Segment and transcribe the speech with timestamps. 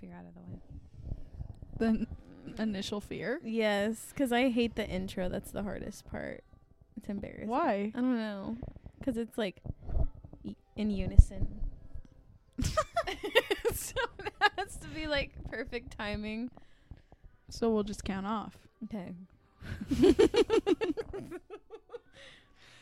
[0.00, 0.60] fear out of the way.
[1.78, 2.06] The n-
[2.58, 3.40] initial fear.
[3.44, 5.28] Yes, because I hate the intro.
[5.28, 6.42] That's the hardest part.
[6.96, 7.48] It's embarrassing.
[7.48, 7.92] Why?
[7.94, 8.56] I don't know.
[8.98, 9.60] Because it's like
[10.44, 11.60] y- in unison.
[12.62, 16.50] so it has to be like perfect timing.
[17.48, 18.56] So we'll just count off.
[18.84, 19.14] Okay.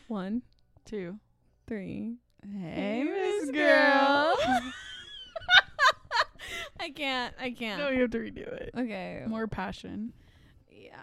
[0.09, 0.43] One,
[0.85, 1.19] two,
[1.67, 2.17] three.
[2.51, 4.35] Hey, Miss Miss Girl.
[6.97, 6.97] Girl.
[6.97, 7.35] I can't.
[7.41, 7.81] I can't.
[7.81, 8.71] no, you have to redo it.
[8.77, 9.25] okay.
[9.27, 10.13] More passion.
[10.71, 10.95] Yeah.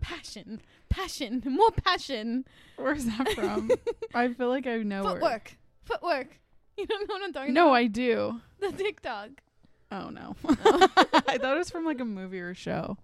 [0.00, 0.60] Passion.
[0.88, 1.42] Passion.
[1.44, 2.44] More passion.
[2.76, 3.70] Where's that from?
[4.14, 5.56] I feel like I know where- Footwork.
[5.84, 6.28] Footwork.
[6.76, 7.74] You don't know what I'm talking No, about?
[7.74, 8.40] I do.
[8.60, 9.30] The TikTok.
[9.90, 10.36] Oh no.
[10.44, 10.88] Oh.
[11.26, 12.96] I thought it was from like a movie or show.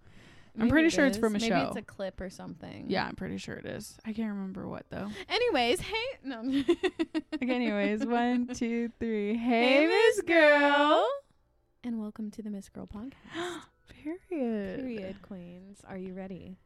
[0.57, 1.49] I'm pretty it sure it's from a show.
[1.49, 1.69] Maybe show.
[1.71, 2.85] it's a clip or something.
[2.89, 3.99] Yeah, I'm pretty sure it is.
[4.05, 5.09] I can't remember what though.
[5.29, 5.95] Anyways, hey.
[6.23, 6.43] No.
[7.35, 9.37] Okay, anyways, one, two, three.
[9.37, 11.05] Hey, Hey, Miss Girl.
[11.85, 13.13] And welcome to the Miss Girl podcast.
[14.03, 14.81] Period.
[14.81, 15.83] Period, queens.
[15.87, 16.57] Are you ready?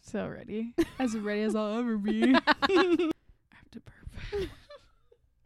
[0.00, 0.74] So ready.
[1.00, 2.32] As ready as I'll ever be.
[2.46, 3.10] I
[3.52, 4.32] have to burp.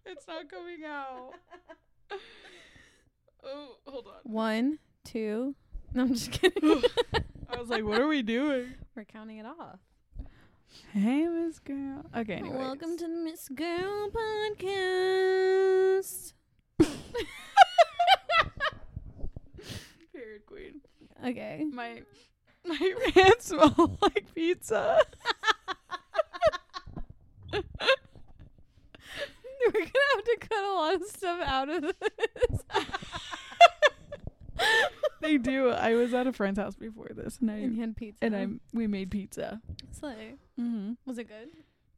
[0.05, 1.31] it's not coming out.
[3.43, 4.31] Oh, hold on.
[4.31, 5.55] One, two.
[5.95, 6.83] No, I'm just kidding.
[7.49, 8.75] I was like, what are we doing?
[8.95, 9.79] We're counting it off.
[10.93, 12.05] Hey, Miss Girl.
[12.15, 12.59] Okay, anyways.
[12.59, 16.35] Welcome to the Miss Girl podcast.
[20.15, 20.81] Period Queen.
[21.25, 21.65] Okay.
[21.73, 22.03] My
[22.67, 25.01] my hands smell like pizza.
[29.67, 32.61] We're gonna have to cut a lot of stuff out of this.
[35.23, 35.71] they do.
[35.71, 38.23] I was at a friend's house before this, and I and had pizza.
[38.23, 39.63] and I we made pizza.
[39.93, 40.35] Slay.
[40.61, 40.93] Mm-hmm.
[41.07, 41.49] Was it good?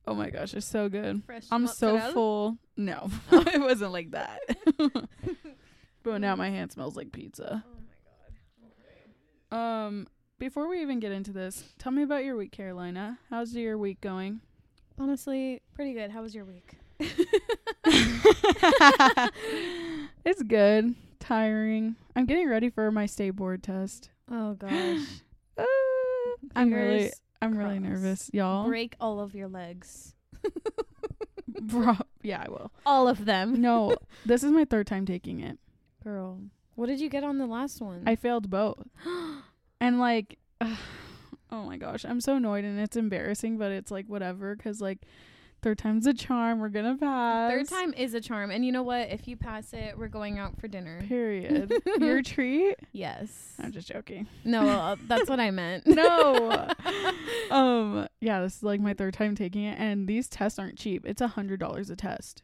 [0.07, 1.25] Oh my gosh, it's so good.
[1.25, 1.47] Fresh.
[1.51, 2.59] I'm so full.
[2.77, 4.39] No, it wasn't like that.
[6.05, 7.65] but now my hand smells like pizza.
[9.57, 10.07] Um,
[10.39, 13.19] before we even get into this, tell me about your week, Carolina.
[13.31, 14.41] How's your week going?
[14.99, 16.11] Honestly, pretty good.
[16.11, 16.75] How was your week?
[20.27, 20.95] it's good.
[21.21, 21.97] Tiring.
[22.15, 24.11] I'm getting ready for my state board test.
[24.31, 25.01] Oh gosh.
[25.57, 25.65] Uh,
[26.57, 28.67] I'm really, I'm really nervous, y'all.
[28.67, 30.15] Break all of your legs.
[31.49, 32.71] Bro, yeah, I will.
[32.85, 33.63] All of them.
[33.63, 33.97] No,
[34.27, 35.59] this is my third time taking it.
[36.05, 36.41] Girl.
[36.77, 38.03] What did you get on the last one?
[38.07, 38.87] I failed both.
[39.81, 40.77] and like, oh
[41.51, 44.99] my gosh, I'm so annoyed and it's embarrassing, but it's like whatever because like
[45.63, 46.61] third time's a charm.
[46.61, 47.51] We're gonna pass.
[47.51, 48.51] Third time is a charm.
[48.51, 49.09] And you know what?
[49.09, 51.03] If you pass it, we're going out for dinner.
[51.09, 51.73] Period.
[51.99, 52.77] Your treat?
[52.93, 53.55] Yes.
[53.59, 54.27] I'm just joking.
[54.45, 55.85] No, uh, that's what I meant.
[55.97, 56.69] No.
[57.51, 58.07] um.
[58.21, 61.07] Yeah, this is like my third time taking it, and these tests aren't cheap.
[61.07, 62.43] It's a hundred dollars a test.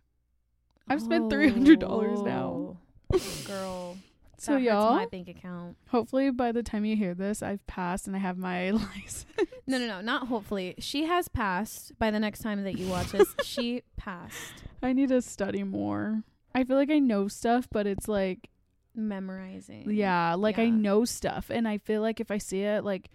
[0.88, 2.76] I've spent $300 now.
[3.12, 3.96] Oh, Girl.
[4.42, 5.76] So y'all, my bank account.
[5.88, 9.26] hopefully by the time you hear this, I've passed and I have my license.
[9.68, 10.74] No, no, no, not hopefully.
[10.78, 13.34] She has passed by the next time that you watch this.
[13.44, 14.64] she passed.
[14.82, 16.24] I need to study more.
[16.54, 18.48] I feel like I know stuff, but it's like,
[18.96, 19.90] Memorizing.
[19.90, 23.10] yeah, like I know stuff, and I feel like if I see it, like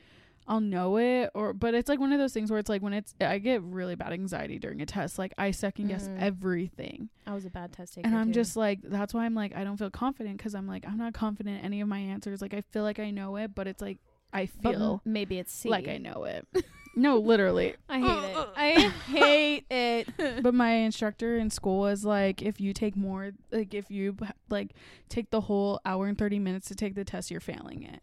[0.47, 1.29] I'll know it.
[1.33, 3.61] Or, but it's like one of those things where it's like when it's, I get
[3.63, 5.19] really bad anxiety during a test.
[5.19, 6.21] Like I second guess Mhm.
[6.21, 8.07] everything, I was a bad test taker.
[8.07, 8.33] and I'm too.
[8.33, 11.13] just like, that's why I'm like, I don't feel confident because I'm like, I'm not
[11.13, 12.41] confident in any of my answers.
[12.41, 13.97] Like I feel like I know it, but it's like
[14.33, 15.69] I But feel maybe it's C.
[15.69, 16.47] like I know it.
[16.95, 17.75] no, literally.
[17.89, 18.47] I hate it.
[18.55, 20.07] I hate it.
[20.43, 24.15] but my instructor in school was like if you take more like if you
[24.49, 24.71] like
[25.09, 28.01] take the whole hour and 30 minutes to take the test you're failing it.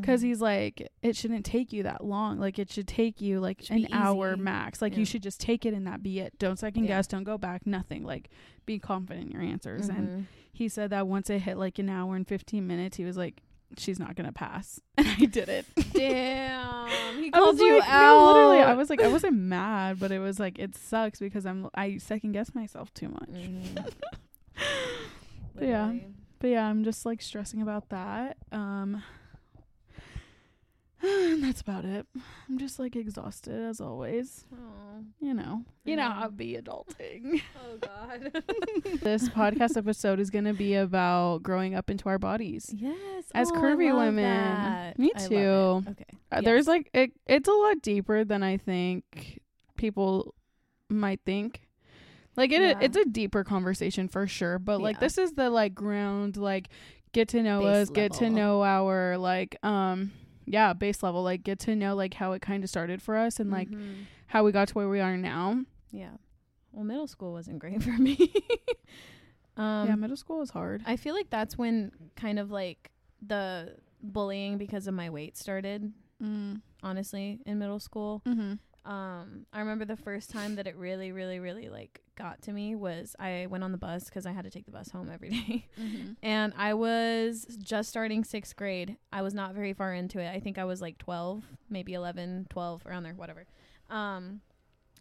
[0.00, 3.62] Because he's like it shouldn't take you that long like it should take you like
[3.70, 5.00] an hour max like Yeah.
[5.00, 6.96] you should just take it and that be it don't second Yeah.
[6.96, 8.28] guess don't go back nothing like
[8.66, 10.24] be confident in your answers and Mhm.
[10.52, 13.42] he said that once it hit like an hour and 15 minutes he was like
[13.76, 17.16] she's not gonna pass and i did it Damn.
[17.22, 18.18] He called you like, out.
[18.18, 21.46] No, literally, I was like, I wasn't mad, but it was like, it sucks because
[21.46, 23.28] I'm, I second guess myself too much.
[23.30, 23.92] Mhm.
[25.60, 25.94] Yeah.
[26.40, 28.36] But yeah, I'm just like stressing about that.
[28.52, 29.02] Um,
[31.04, 32.06] and that's about it.
[32.48, 34.44] I'm just like exhausted as always.
[34.52, 35.02] Oh.
[35.20, 37.42] You know, you know how to be adulting.
[37.66, 38.30] Oh God.
[39.00, 42.70] this podcast episode is gonna be about growing up into our bodies.
[42.76, 43.24] yes.
[43.34, 44.24] As Oh, I curvy love women.
[44.24, 44.98] that.
[44.98, 45.82] Me too.
[45.88, 46.04] Okay.
[46.30, 46.68] Uh, There's Yes.
[46.68, 47.12] like it.
[47.26, 49.40] It's a lot deeper than I think
[49.76, 50.34] people
[50.88, 51.62] might think.
[52.36, 52.78] Like it, Yeah.
[52.80, 54.58] it's a deeper conversation for sure.
[54.58, 55.00] But like Yeah.
[55.00, 56.68] this is the like ground, like
[57.12, 60.12] get to know Base us, get to know our like um
[60.46, 63.38] yeah base level, like get to know like how it kind of started for us
[63.40, 64.04] and like Mhm.
[64.28, 65.64] how we got to where we are now.
[65.90, 66.16] Yeah.
[66.72, 68.16] Well, middle school wasn't great for me.
[69.56, 70.82] um, yeah, middle school is hard.
[70.86, 72.90] I feel like that's when kind of like
[73.24, 75.92] the bullying because of my weight started.
[76.22, 76.60] Mm.
[76.82, 78.54] Honestly, in middle school, Mm-hmm.
[78.84, 82.74] Um, I remember the first time that it really, really, really like got to me
[82.74, 85.28] was I went on the bus because I had to take the bus home every
[85.30, 85.66] day.
[85.80, 86.12] Mm-hmm.
[86.22, 88.96] and I was just starting sixth grade.
[89.12, 90.28] I was not very far into it.
[90.28, 93.46] I think I was like 12, maybe 11, 12, around there, whatever.
[93.88, 94.42] Um,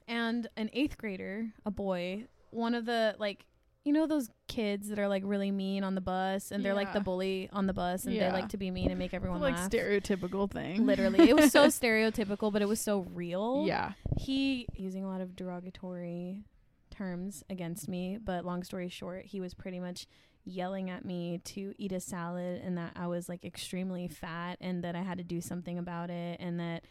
[0.07, 3.45] and an eighth grader, a boy, one of the like,
[3.83, 6.93] you know, those kids that are like really mean on the bus and they're like
[6.93, 9.55] the bully on the bus and they like to be mean and make everyone like
[9.55, 9.69] laugh.
[9.69, 10.85] stereotypical thing.
[10.85, 13.93] Literally, it was so stereotypical, but it was so real yeah.
[14.17, 16.43] he using a lot of derogatory
[16.91, 20.05] terms against me but long story short he was pretty much
[20.45, 24.83] yelling at me to eat a salad and that I was like extremely fat and
[24.83, 26.83] that I had to do something about it and that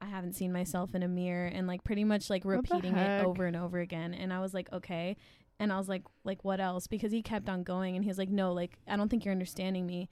[0.00, 3.06] I haven't seen myself in a mirror and like pretty much like the repeating it
[3.06, 3.26] heck?
[3.26, 5.16] over and over again and I was like okay
[5.60, 8.18] and I was like like what else because he kept on going and he was
[8.18, 10.08] like no like I don't think you're understanding me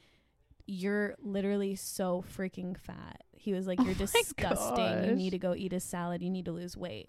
[0.67, 3.23] you're literally so freaking fat.
[3.33, 5.05] He was like, Oh You're my disgusting.
[5.05, 6.23] You need to go eat a salad.
[6.23, 7.09] You need to lose weight.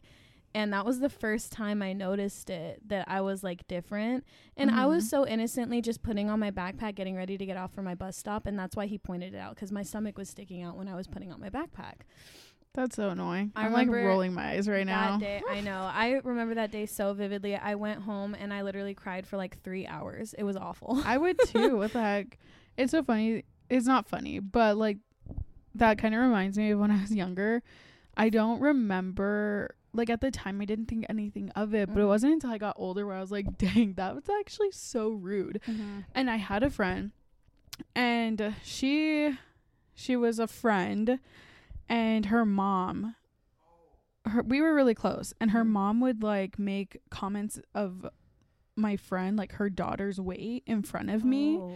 [0.56, 4.26] And that was the first time I noticed it that I was like different.
[4.58, 5.10] And I was Mhm.
[5.10, 8.18] so innocently just putting on my backpack, getting ready to get off for my bus
[8.18, 8.48] stop.
[8.48, 10.96] And that's why he pointed it out because my stomach was sticking out when I
[10.96, 12.02] was putting on my backpack.
[12.74, 13.52] That's so annoying.
[13.54, 15.18] I I'm like rolling my eyes right now.
[15.18, 15.82] That day, I know.
[15.94, 17.56] I remember that day so vividly.
[17.56, 20.34] I went home and I literally cried for like three hours.
[20.38, 21.02] It was awful.
[21.06, 21.78] I would too.
[21.78, 22.38] what the heck?
[22.78, 23.44] It's so funny.
[23.70, 24.98] It's not funny, but like
[25.76, 27.62] that kind of reminds me of when I was younger.
[28.16, 32.04] I don't remember like at the time I didn't think anything of it, but it
[32.06, 32.08] Mhm.
[32.08, 35.60] wasn't until I got older where I was like, "Dang, that was actually so rude."
[36.16, 37.12] And I had a friend
[37.96, 39.38] and she
[39.94, 41.20] she was a friend
[41.90, 43.16] and her mom
[44.26, 45.70] her, we were really close and her Mhm.
[45.70, 48.06] mom would like make comments of
[48.76, 51.74] my friend like her daughter's weight in front of me Oh.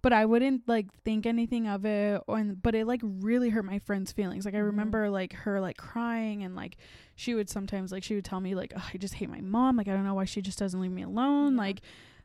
[0.00, 3.64] but I wouldn't like think anything of it or and, but it like really hurt
[3.64, 4.44] my friend's feelings.
[4.44, 4.64] Like I Mhm.
[4.66, 6.76] remember like her like crying and like
[7.14, 9.76] she would sometimes like she would tell me like I just hate my mom.
[9.76, 11.52] Like I don't know why she just doesn't leave me alone.
[11.54, 11.58] Yeah.
[11.60, 11.82] Like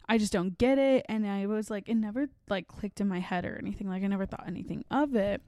[0.10, 3.20] I just don't get it and I was like it never like clicked in my
[3.20, 3.88] head or anything.
[3.90, 5.42] Like I never thought anything of it.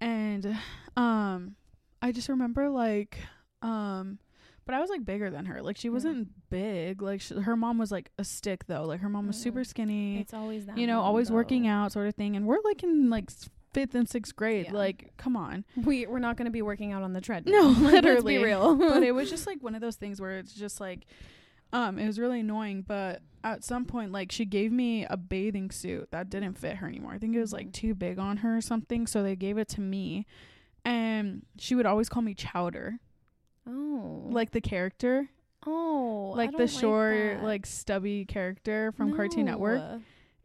[0.00, 0.56] And
[0.96, 1.56] um
[2.02, 3.18] I just remember like
[3.62, 4.18] um
[4.66, 5.62] but I was like bigger than her.
[5.62, 7.02] Like she wasn't big.
[7.02, 8.84] Like sh her mom was like a stick though.
[8.84, 9.42] Like her mom was Mm.
[9.42, 10.78] super skinny It's always that.
[10.78, 12.36] you know, always working out sort of thing.
[12.36, 13.30] And we're like in like
[13.74, 14.66] fifth and sixth grade.
[14.66, 14.72] Yeah.
[14.74, 15.64] Like, come on.
[15.76, 17.72] We we're not going to be working out on the treadmill.
[17.72, 18.38] No, Like, Let's literally.
[18.38, 18.76] be real.
[18.76, 21.06] but it was just like one of those things where it's just like,
[21.72, 22.82] um, it was really annoying.
[22.86, 26.86] But at some point, like, she gave me a bathing suit that didn't fit her
[26.86, 27.12] anymore.
[27.12, 27.72] I think it was like Mhm.
[27.72, 29.06] too big on her or something.
[29.06, 30.26] So they gave it to me.
[30.84, 32.98] And she would always call me Chowder,
[33.66, 35.28] oh, like the character,
[35.66, 37.44] oh, like the short, that.
[37.44, 39.82] like stubby character from Cartoon Network.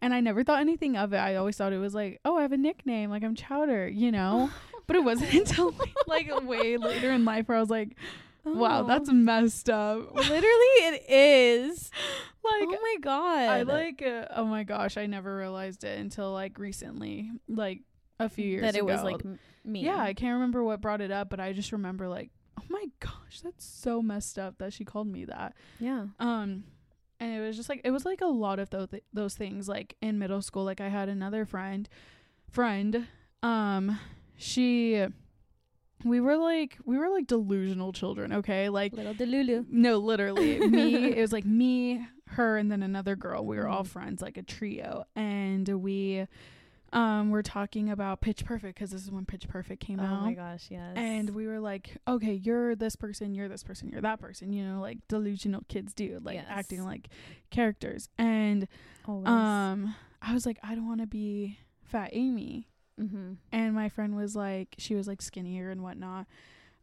[0.02, 1.18] And I never thought anything of it.
[1.18, 4.12] I always thought it was like, oh, I have a nickname, like I'm Chowder, you
[4.12, 4.50] know.
[4.88, 5.96] But it wasn't until like,
[6.30, 7.96] like way later in life where I was like,
[8.46, 8.88] wow, Oh.
[8.88, 10.14] that's messed up.
[10.16, 11.92] literally it is.
[12.44, 13.50] like oh my god.
[13.50, 17.82] I like, uh, oh my gosh, I never realized it until like recently, like
[18.20, 19.22] a few years that it was like
[19.64, 19.84] me.
[19.84, 22.86] yeah, I can't remember what brought it up, but I just remember like, oh my
[23.00, 25.54] gosh, that's so messed up that she called me that.
[25.80, 26.06] yeah.
[26.20, 26.64] Um,
[27.20, 29.68] and it was just like it was like a lot of those th- those things.
[29.68, 31.88] Like in middle school, like I had another friend,
[32.52, 33.08] friend.
[33.42, 34.00] Um,
[34.38, 35.06] she,
[36.06, 38.32] we were like we were like delusional children.
[38.32, 39.66] Okay, like Little Delulu.
[39.70, 41.12] no, literally me.
[41.18, 43.46] It was like me, her, and then another girl.
[43.46, 43.88] We were all Mhm.
[43.88, 46.28] friends, like a trio, and we.
[46.94, 50.20] Um, we're talking about Pitch Perfect because this is when Pitch Perfect came Oh out.
[50.20, 50.94] Oh my gosh, yes.
[50.96, 54.64] And we were like, okay, you're this person, you're this person, you're that person, you
[54.64, 56.46] know, like delusional kids do, like Yes.
[56.48, 57.10] acting like
[57.50, 58.08] characters.
[58.18, 58.66] And
[59.06, 59.28] Always.
[59.28, 62.70] um I was like, I don't want to be fat Amy.
[63.00, 63.34] Mm-hmm.
[63.52, 66.26] And my friend was like, she was like skinnier and whatnot.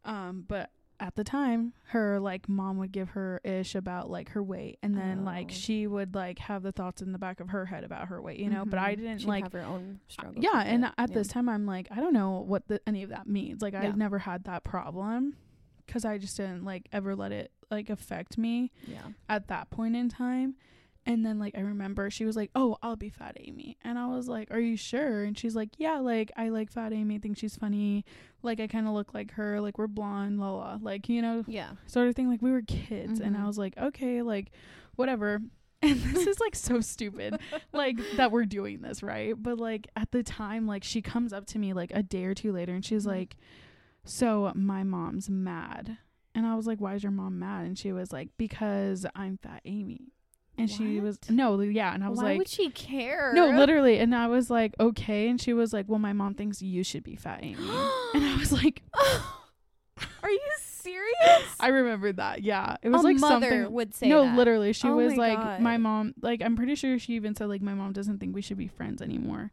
[0.04, 4.42] Um, but at the time, her like mom would give her ish about like her
[4.42, 5.54] weight, and then like Oh.
[5.54, 8.38] she would like have the thoughts in the back of her head about her weight,
[8.38, 8.64] you know.
[8.64, 8.98] But I Mhm.
[8.98, 10.44] didn't She'd like have her own struggles.
[10.44, 10.92] yeah, and it.
[10.98, 11.14] at Yeah.
[11.14, 13.62] this time, I'm like, I don't know what the, any of that means.
[13.62, 13.82] Like, Yeah.
[13.82, 15.36] I've never had that problem
[15.86, 19.00] because I just didn't like ever let it like affect me yeah.
[19.28, 20.54] at that point in time.
[21.04, 24.06] And then like I remember she was like, "Oh, I'll be Fat Amy," and I
[24.06, 27.18] was like, "Are you sure?" And she's like, "Yeah, like I like Fat Amy.
[27.18, 28.04] Think she's funny.
[28.42, 29.60] Like I kind of look like her.
[29.60, 30.78] Like we're blonde, la la.
[30.80, 31.72] Like you know, Yeah.
[31.86, 32.28] sort of thing.
[32.28, 33.46] Like we were kids, and I Mhm.
[33.46, 34.52] was like, okay, like
[34.96, 35.40] whatever.
[35.84, 37.40] And this is like so stupid,
[37.72, 39.34] like that we're doing this, right?
[39.36, 42.34] But like at the time, like she comes up to me like a day or
[42.34, 43.08] two later, and she's Mhm.
[43.08, 43.36] like,
[44.04, 45.98] "So my mom's mad,"
[46.36, 49.38] and I was like, "Why is your mom mad?" And she was like, "Because I'm
[49.38, 50.12] Fat Amy."
[50.58, 53.32] And she was no, yeah, and I was like Why like would she care?
[53.34, 53.98] No, literally.
[53.98, 55.28] And I was like, okay.
[55.28, 57.56] And she was like, well, my mom thinks you should be fat Amy.
[58.14, 58.82] and I was like,
[60.22, 61.56] Are you serious?
[61.58, 62.42] I remembered that.
[62.42, 62.76] Yeah.
[62.82, 63.72] It was a like mother something.
[63.72, 64.36] would say no, that.
[64.36, 64.72] literally.
[64.72, 65.60] She Oh was my like, God.
[65.60, 68.42] my mom, like, I'm pretty sure she even said, like, my mom doesn't think we
[68.42, 69.52] should be friends anymore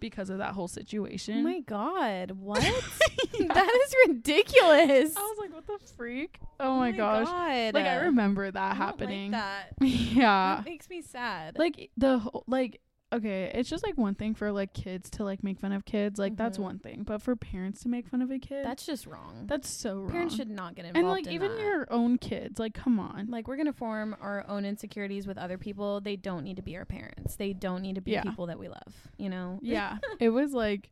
[0.00, 1.42] because of that whole Oh situation.
[1.42, 2.62] my god, what?
[3.38, 3.52] Yeah.
[3.54, 5.16] that is ridiculous.
[5.16, 6.40] I was like, what the freak?
[6.58, 7.26] Oh, my, oh gosh.
[7.26, 7.74] God.
[7.74, 9.30] Like, I remember that I happening.
[9.32, 9.72] Like that.
[9.86, 10.62] yeah.
[10.64, 11.56] Makes me sad.
[11.58, 15.42] like the whole like okay it's just like one thing for like kids to like
[15.42, 16.62] make fun of kids like that's Mhm.
[16.62, 19.44] one thing but for parents to make fun of a kid that's just wrong.
[19.46, 20.98] that's so wrong Parents should not get involved.
[20.98, 21.60] and like in even that.
[21.60, 25.56] your own kids like come on like we're gonna form our own insecurities with other
[25.56, 26.00] people.
[26.02, 27.36] They don't need to be our parents.
[27.36, 28.22] They don't need to be Yeah.
[28.22, 29.08] people that we love.
[29.16, 29.58] You know.
[29.62, 30.90] yeah it was like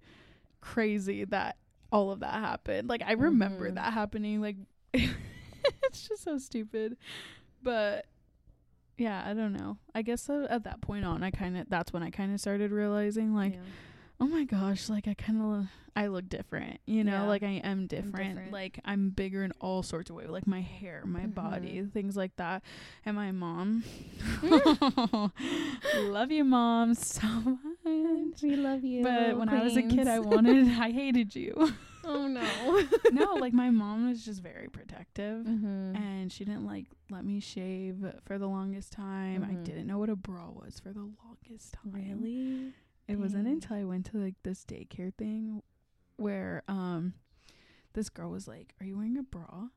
[0.63, 1.57] crazy that
[1.93, 3.75] all of that happened like i remember Mhm.
[3.77, 4.57] that happening like
[4.95, 6.97] it's just so stupid
[7.63, 8.07] but
[8.99, 11.93] yeah i don't know i guess uh, at that point on i kind of that's
[11.93, 13.61] when i kind of started realizing like Yeah.
[14.21, 17.29] oh my gosh, like I kind of I look different, you know, Yeah.
[17.29, 18.35] like I am different.
[18.37, 18.53] different.
[18.53, 22.35] Like I'm bigger in all sorts of ways, like my hair, my body, things like
[22.37, 22.63] that.
[23.05, 23.83] And my mom,
[25.97, 27.27] love you, mom, so
[27.85, 28.43] much.
[28.43, 29.03] we love you.
[29.03, 31.73] But when I was a kid, I wanted, I hated you.
[32.07, 32.83] Oh no.
[33.13, 35.45] no, like my mom was just very protective.
[35.45, 35.97] mm-hmm.
[35.97, 39.45] And she didn't like let me shave for the longest time.
[39.45, 39.65] I Mhm.
[39.65, 41.93] didn't know what a bra was for the longest time.
[41.93, 42.73] Really?
[43.09, 45.63] It wasn't until I went to like this daycare thing
[46.17, 47.15] where um
[47.93, 49.69] this girl was like, "Are you wearing a bra?"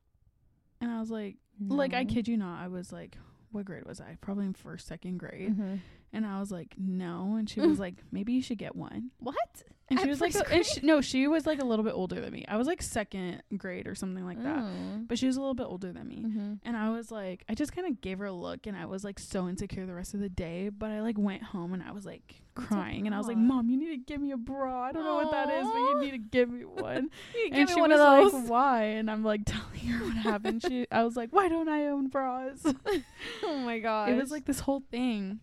[0.80, 3.18] And I was like, like I kid you not, I was like,
[3.52, 4.16] what grade was I?
[4.20, 5.54] Probably in first, second grade.
[5.56, 5.80] Mhm.
[6.12, 7.36] And I was like, no.
[7.36, 9.10] And she was like, maybe you should get one.
[9.18, 9.62] What?
[9.90, 12.20] And she was like, a, and she, no, she was like a little bit older
[12.20, 12.44] than me.
[12.46, 14.58] I was like second grade or something like that.
[14.58, 15.00] Oh.
[15.06, 16.24] But she was a little bit older than me.
[16.24, 16.54] Mm-hmm.
[16.64, 19.02] And I was like, I just kind of gave her a look and I was
[19.02, 20.68] like so insecure the rest of the day.
[20.68, 23.06] But I like went home and I was like crying.
[23.06, 23.36] And I was like.
[23.36, 24.84] Mom, you need to give me a bra.
[24.84, 27.10] I don't know what that is, but you need to give me one.
[27.44, 28.32] And give me she one was of those.
[28.32, 28.82] like, Why?
[28.84, 30.62] And I'm like telling her what happened.
[30.62, 32.64] She I was like, Why don't I own bras?
[33.42, 34.10] oh my god.
[34.10, 35.40] it was like this whole thing.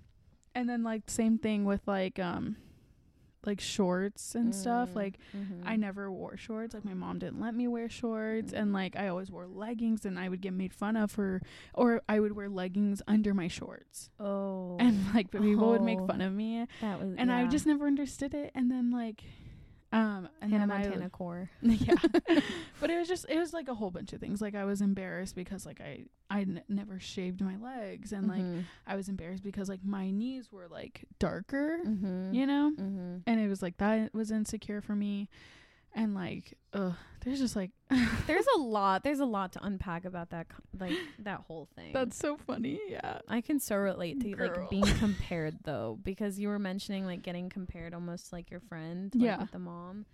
[0.55, 2.55] And then like same thing with like um
[3.47, 4.95] like shorts and stuff.
[4.95, 5.67] Like Mm-hmm.
[5.67, 6.73] I never wore shorts.
[6.73, 10.19] Like my mom didn't let me wear shorts, and like I always wore leggings, and
[10.19, 11.41] I would get made fun of for,
[11.73, 14.77] or I would wear leggings under my shorts, Oh.
[14.79, 16.07] and like people would make Oh.
[16.07, 17.15] fun of me, that was.
[17.17, 18.51] and I just never understood it.
[18.53, 19.23] And then like,
[19.93, 21.49] um, and Hannah Montana core.
[21.61, 21.95] Yeah,
[22.79, 24.41] but it was just it was like a whole bunch of things.
[24.41, 28.41] Like I was embarrassed because like I I n- never shaved my legs, and like
[28.41, 28.65] Mhm.
[28.85, 32.33] I was embarrassed because like my knees were like darker, Mhm.
[32.33, 33.21] you know Mhm.
[33.25, 35.29] and it was like that was insecure for me
[35.97, 36.93] and like ugh
[37.25, 37.71] there's just like
[38.27, 39.03] There's a lot.
[39.03, 40.47] There's a lot to unpack about that.
[40.77, 41.91] Like that whole thing.
[41.93, 44.49] that's so funny yeah I can so relate to Girl.
[44.49, 49.11] like being compared though, because you were mentioning like getting compared almost like your friend,
[49.15, 49.39] like, Yeah.
[49.41, 50.05] with the mom.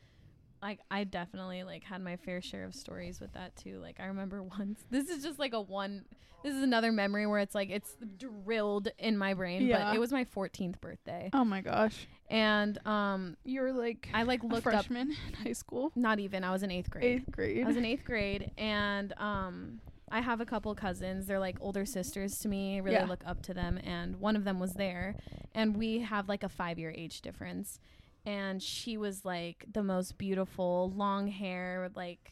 [0.62, 3.80] Like I definitely like had my fair share of stories with that too.
[3.80, 4.84] Like I remember once.
[4.90, 6.06] This is just like a one.
[6.44, 9.64] This is another memory where it's like it's drilled in my brain.
[9.68, 9.86] Yeah.
[9.86, 14.44] But it was my 14th birthday, oh my gosh and um, you're like I like
[14.44, 14.74] a looked up.
[14.74, 16.44] freshman in high school Not even.
[16.44, 17.22] I was in eighth grade.
[17.22, 19.80] eighth grade I was in eighth grade, and um,
[20.12, 21.26] I have a couple cousins.
[21.28, 22.76] They're like older sisters to me.
[22.76, 23.06] I really Yeah.
[23.06, 25.16] look up to them, and one of them was there,
[25.54, 27.80] and we have like a five year age difference.
[28.26, 32.32] And she was like the most beautiful, long hair, like,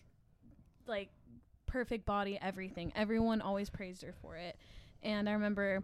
[0.87, 1.09] like
[1.65, 2.93] perfect body, everything.
[2.95, 4.55] Everyone always praised her for it.
[5.03, 5.83] And I remember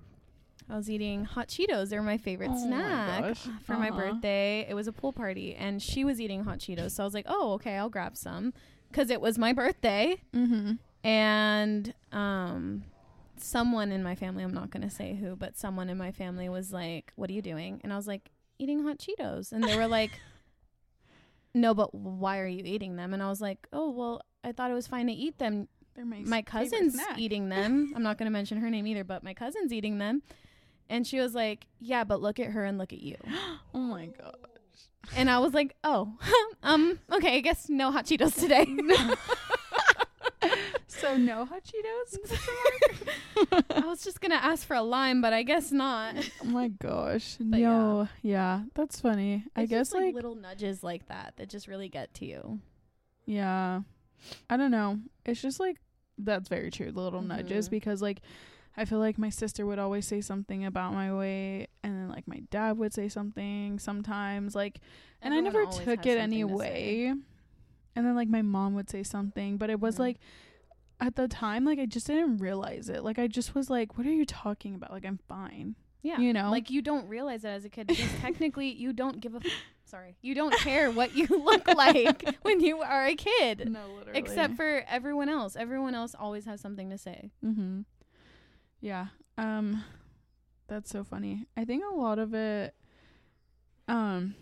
[0.69, 1.89] I was eating hot Cheetos.
[1.89, 3.97] They were my favorite Oh snack for my Uh-huh.
[3.97, 4.65] birthday.
[4.69, 6.91] It was a pool party, and she was eating hot Cheetos.
[6.91, 8.53] So I was like, "Oh, okay, I'll grab some,"
[8.89, 12.83] because it was my birthday, mm-hmm and um,
[13.37, 16.73] someone in my family, I'm not gonna say who, but someone in my family was
[16.73, 19.87] like, "What are you doing?" And I was like, "Eating hot Cheetos," and they were
[19.87, 20.11] like.
[21.53, 23.15] No, but why are you eating them?
[23.15, 26.05] And I was like, "Oh, well, I thought it was fine to eat them they're
[26.05, 27.91] my, my cousin's eating them.
[27.95, 30.21] I'm not going to mention her name either, but my cousin's eating them.
[30.89, 33.17] And she was like, "Yeah, but look at her and look at you."
[33.73, 34.33] oh my gosh.
[35.15, 36.17] And I was like, "Oh,
[36.63, 38.65] um, okay, I guess no hot Cheetos today."
[40.87, 42.17] so no hot cheetos
[43.75, 46.15] I was just gonna ask for a lime, but I guess not.
[46.41, 48.61] oh my gosh But no yeah.
[48.73, 52.25] that's funny i guess like, like little nudges like that that just really get to
[52.25, 52.59] you.
[53.25, 53.81] Yeah.
[54.49, 54.99] I don't know.
[55.25, 55.77] It's just like
[56.17, 57.71] that's very true, the little nudges Mhm.
[57.71, 58.21] because like
[58.77, 62.27] I feel like my sister would always say something about my weight and then like
[62.27, 64.79] my dad would say something sometimes like
[65.21, 67.11] and I never took it to anyway.
[67.95, 69.99] And then like my mom would say something, but it was Mhm.
[69.99, 70.17] like
[70.99, 73.03] at the time like I just didn't realize it.
[73.03, 74.91] Like I just was like what are you talking about?
[74.91, 75.75] Like I'm fine.
[76.03, 76.19] Yeah.
[76.19, 76.51] You know?
[76.51, 79.37] like you don't realize it as a kid because technically you don't give a.
[79.37, 79.51] F-
[79.85, 84.19] sorry, you don't care what you look like when you are a kid, No, literally.
[84.19, 85.55] except for everyone else.
[85.55, 87.31] Everyone else always has something to say.
[87.43, 87.85] Mhm.
[88.81, 89.07] Yeah.
[89.37, 89.83] Um
[90.67, 91.47] that's so funny.
[91.55, 92.75] I think a lot of it
[93.87, 94.35] um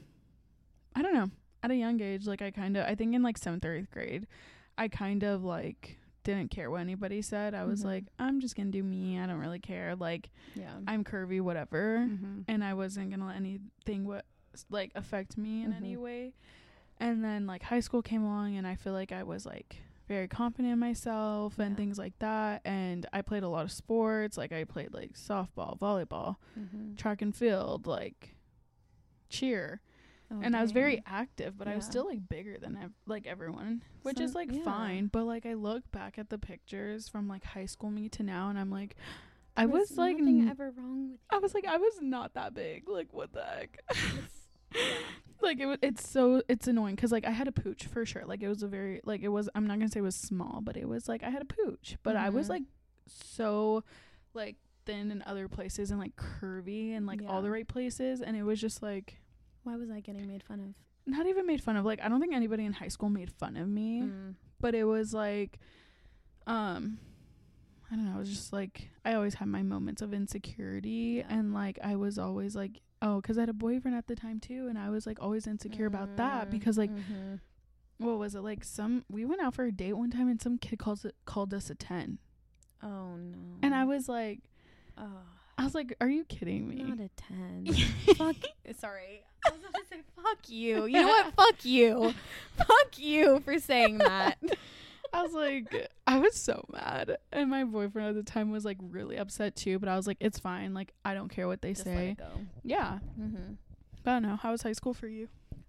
[0.95, 1.29] I don't know.
[1.63, 3.89] At a young age like I kind of I think in like 7th or 8th
[3.91, 4.27] grade
[4.77, 7.53] I kind of like didn't care what anybody said.
[7.53, 7.85] I was Mhm.
[7.85, 9.19] like I'm just going to do me.
[9.19, 9.95] I don't really care.
[9.95, 10.73] Like Yeah.
[10.87, 11.99] I'm curvy whatever.
[12.09, 12.41] Mm-hmm.
[12.47, 14.25] and I wasn't gonna let anything what
[14.69, 16.01] like affect me in any Mhm.
[16.01, 16.33] way.
[16.97, 20.27] And then like high school came along, and I feel like I was like very
[20.27, 22.61] confident in myself and things like that.
[22.65, 24.37] And I played a lot of sports.
[24.37, 26.95] Like I played like softball, volleyball, Mm-hmm.
[26.95, 28.35] track and field, like
[29.29, 29.81] cheer.
[30.31, 33.27] Oh, and I was very active, but I was still like bigger than ev- like
[33.27, 34.63] everyone, which So- is like yeah.
[34.63, 35.07] fine.
[35.07, 38.49] But like I look back at the pictures from like high school me to now,
[38.49, 38.95] and I'm like,
[39.57, 42.53] I was like nothing n- ever wrong with I was like, I was not that
[42.55, 42.89] big.
[42.89, 43.77] Like, what the heck?
[44.75, 44.81] Yeah.
[45.41, 48.25] like it it's so it's annoying because like I had a pooch for sure.
[48.25, 49.49] Like it was a very like it was.
[49.55, 51.97] I'm not gonna say it was small, but it was like I had a pooch,
[52.03, 52.49] but I was Mhm.
[52.51, 52.63] like
[53.07, 53.83] so
[54.33, 54.55] like
[54.85, 58.43] thin in other places and like curvy and like all the right places, and it
[58.43, 59.19] was just like
[59.63, 60.73] Why was I getting made fun of?
[61.07, 61.85] not even made fun of.
[61.85, 64.35] Like I don't think anybody in high school made fun of me, Mm.
[64.59, 65.59] but it was like,
[66.47, 66.99] um.
[67.91, 68.15] I don't know.
[68.15, 71.25] It was just like I always had my moments of insecurity, Yeah.
[71.29, 74.39] and like I was always like, oh, because I had a boyfriend at the time
[74.39, 77.39] too, and I was like always insecure about that Mm, because like mhm.
[77.99, 80.57] what was it like some we went out for a date one time and some
[80.57, 82.17] kid calls it called us a 10
[82.83, 83.37] Oh no.
[83.63, 84.39] and i was like
[84.97, 85.07] Oh,
[85.57, 87.65] i was like are you kidding me not a ten.
[88.17, 88.35] fuck.
[88.77, 89.23] Sorry.
[89.45, 90.85] I was about to say fuck you.
[90.85, 91.33] You know what?
[91.37, 92.13] Fuck you.
[92.57, 94.37] fuck you for saying that.
[95.13, 98.77] i was like i was so mad and my boyfriend at the time was like
[98.81, 101.73] really upset too but i was like it's fine like i don't care what they
[101.73, 102.15] Just say
[102.63, 103.53] yeah Mm-hmm.
[104.03, 105.27] but i don't know how was high school for you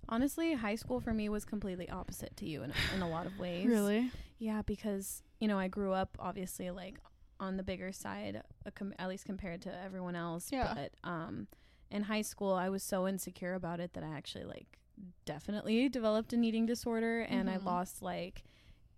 [0.09, 3.37] Honestly, high school for me was completely opposite to you in in a lot of
[3.41, 3.67] ways.
[3.67, 7.01] really Yeah, because you know I grew up obviously like
[7.41, 8.41] on the bigger side,
[8.77, 10.53] com- at least compared to everyone else.
[10.53, 10.73] Yeah.
[10.77, 11.49] But um,
[11.91, 14.79] in high school, I was so insecure about it that I actually like
[15.25, 17.65] definitely developed an eating disorder, and I Mhm.
[17.65, 18.45] lost like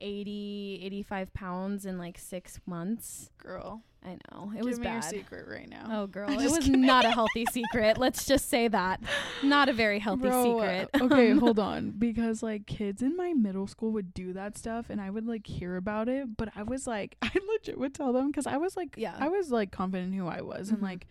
[0.00, 3.30] 80, 85 pounds in like six months.
[3.38, 4.92] girl I know it give was me bad.
[4.92, 6.82] your secret right now Oh, girl, it was kidding.
[6.82, 7.98] not a healthy secret.
[7.98, 9.00] Let's just say that.
[9.42, 10.90] Not a very healthy Bro, secret.
[11.02, 11.90] okay, Um, hold on.
[11.90, 15.46] Because like kids in my middle school would do that stuff and I would like
[15.46, 18.76] hear about it, but I was like I legit would tell them cuz I was
[18.76, 19.16] like Yeah.
[19.18, 20.82] I was like confident in who I was and Mhm.
[20.82, 21.06] like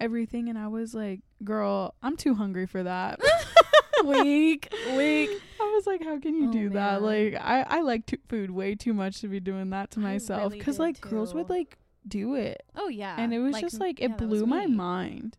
[0.00, 3.20] everything and I was like, "Girl, I'm too hungry for that."
[4.04, 5.30] weak, weak.
[5.72, 8.50] I was like, "How can you Oh, do that?" Like I I like to- food
[8.50, 11.48] way too much to be doing that to I myself cuz did like girls would
[11.50, 12.62] like do it.
[12.76, 14.74] Oh yeah, and it was just like it yeah, blew my me.
[14.74, 15.36] mind.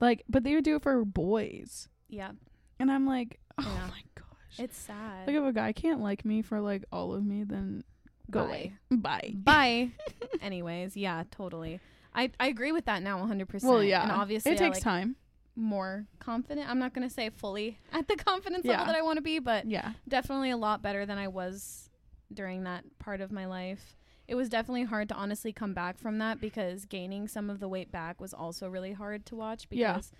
[0.00, 1.88] Like but they would do it for boys.
[2.08, 2.32] Yeah,
[2.78, 3.86] And I'm like, "Oh Yeah.
[3.88, 4.26] my gosh."
[4.58, 5.26] it's sad.
[5.28, 7.84] Like if a guy can't like me for like all of me, then
[8.30, 8.46] go Bye.
[8.48, 8.72] away.
[8.90, 9.32] Bye.
[9.36, 9.90] Bye.
[10.42, 11.80] Anyways, yeah, totally.
[12.14, 13.62] I I agree with that now 100%.
[13.62, 14.02] Well, yeah.
[14.02, 15.16] and obviously it I, takes like, time.
[15.60, 16.68] More confident.
[16.68, 18.72] I'm not gonna say fully at the confidence Yeah.
[18.72, 19.92] level that I want to be, but Yeah.
[20.08, 21.90] definitely a lot better than I was
[22.32, 23.96] during that part of my life.
[24.28, 27.68] It was definitely hard to honestly come back from that because gaining some of the
[27.68, 29.94] weight back was also really hard to watch Yeah.
[29.94, 30.12] because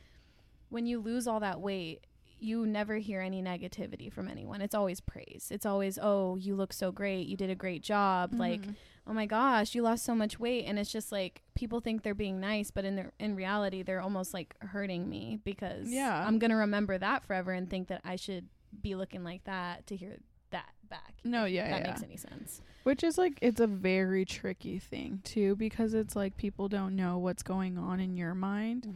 [0.68, 2.04] when you lose all that weight,
[2.42, 4.60] you never hear any negativity from anyone.
[4.60, 5.48] It's always praise.
[5.50, 7.26] It's always, "Oh, you look so great.
[7.26, 8.74] You did a great job." Like, Mhm.
[9.06, 12.14] "Oh my gosh, you lost so much weight." And it's just like people think they're
[12.14, 16.26] being nice, but in their in reality, they're almost like hurting me because Yeah.
[16.26, 18.48] I'm going to remember that forever and think that I should
[18.80, 20.18] be looking like that to hear
[20.50, 21.14] that back.
[21.24, 21.86] no, yeah, that yeah.
[21.90, 22.60] makes any sense.
[22.82, 27.18] Which is like it's a very tricky thing too because it's like people don't know
[27.18, 28.86] what's going on in your mind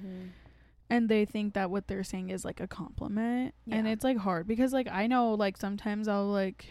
[0.91, 4.47] and they think that what they're saying is like a compliment and it's like hard
[4.47, 6.67] because like I know like sometimes I'll like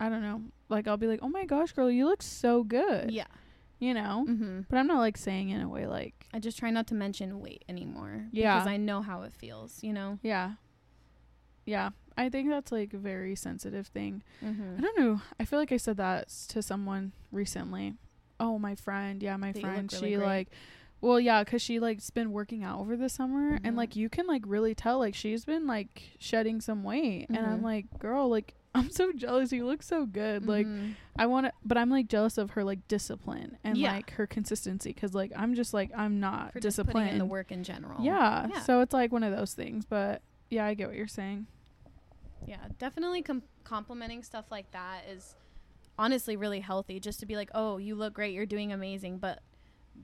[0.00, 3.10] I don't know like I'll be like oh my gosh girl you look so good
[3.10, 3.26] Yeah.
[3.78, 4.60] you know Mm-hmm.
[4.68, 7.40] but I'm not like saying in a way like I just try not to mention
[7.40, 8.26] weight anymore.
[8.30, 8.54] Yeah.
[8.56, 10.18] Because I know how it feels, you know?
[10.22, 10.52] yeah
[11.64, 14.80] yeah I think that's like a very sensitive thing I Mm-hmm.
[14.80, 15.20] don't know.
[15.40, 17.94] I feel like I said that to someone recently.
[18.40, 19.22] Oh, my friend.
[19.22, 19.92] Yeah, my That friend.
[19.92, 20.26] really she great.
[20.26, 20.48] like,
[21.00, 23.76] well, yeah, cuz she like's been working out over the summer, and Mhm.
[23.76, 27.60] like you can like really tell like she's been like shedding some weight, and I'm
[27.60, 27.64] Mhm.
[27.64, 29.52] like, girl, like I'm so jealous.
[29.52, 30.46] You look so good.
[30.46, 30.94] Like Mhm.
[31.18, 33.92] I want to, but I'm like jealous of her like discipline and Yeah.
[33.92, 37.10] like her consistency cuz like I'm just like I'm not for disciplined.
[37.10, 38.02] in the work in general.
[38.02, 38.60] yeah, Yeah.
[38.60, 41.46] So it's like one of those things, but yeah, I get what you're saying.
[42.46, 45.34] Yeah, definitely com- complimenting stuff like that is
[45.98, 48.34] honestly really healthy just to be like, "Oh, you look great.
[48.34, 49.40] You're doing amazing." But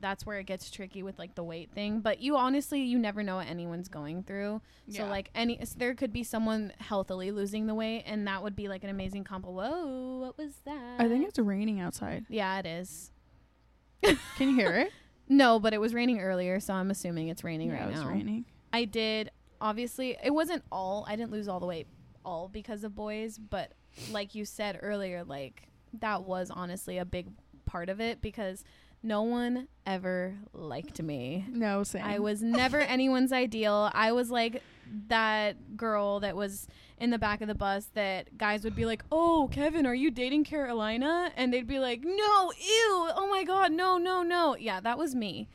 [0.00, 2.00] that's where it gets tricky with like the weight thing.
[2.00, 4.60] But you honestly, you never know what anyone's going through.
[4.88, 8.56] So like any, s- there could be someone healthily losing the weight, and that would
[8.56, 9.50] be like an amazing combo.
[9.50, 10.96] Whoa, what was that?
[10.98, 12.24] I think it's raining outside.
[12.28, 13.10] yeah, it is.
[14.02, 14.92] Can you hear it?
[15.28, 18.08] No, but it was raining earlier, so I'm assuming it's raining yeah, right it's now.
[18.08, 18.44] raining.
[18.72, 21.86] I did obviously it wasn't all I didn't lose all the weight
[22.24, 23.72] all because of boys, but
[24.10, 25.68] like you said earlier, like
[26.00, 27.28] that was honestly a big
[27.64, 28.62] part of it because
[29.02, 31.44] no one ever liked me.
[31.48, 32.04] No, same.
[32.04, 33.90] I was never anyone's ideal.
[33.92, 34.62] I was like
[35.08, 39.02] that girl that was in the back of the bus that guys would be like,
[39.10, 43.10] "Oh, Kevin, are you dating Carolina?" And they'd be like, "No, ew.
[43.16, 45.48] Oh my god, no, no, no." Yeah, that was me.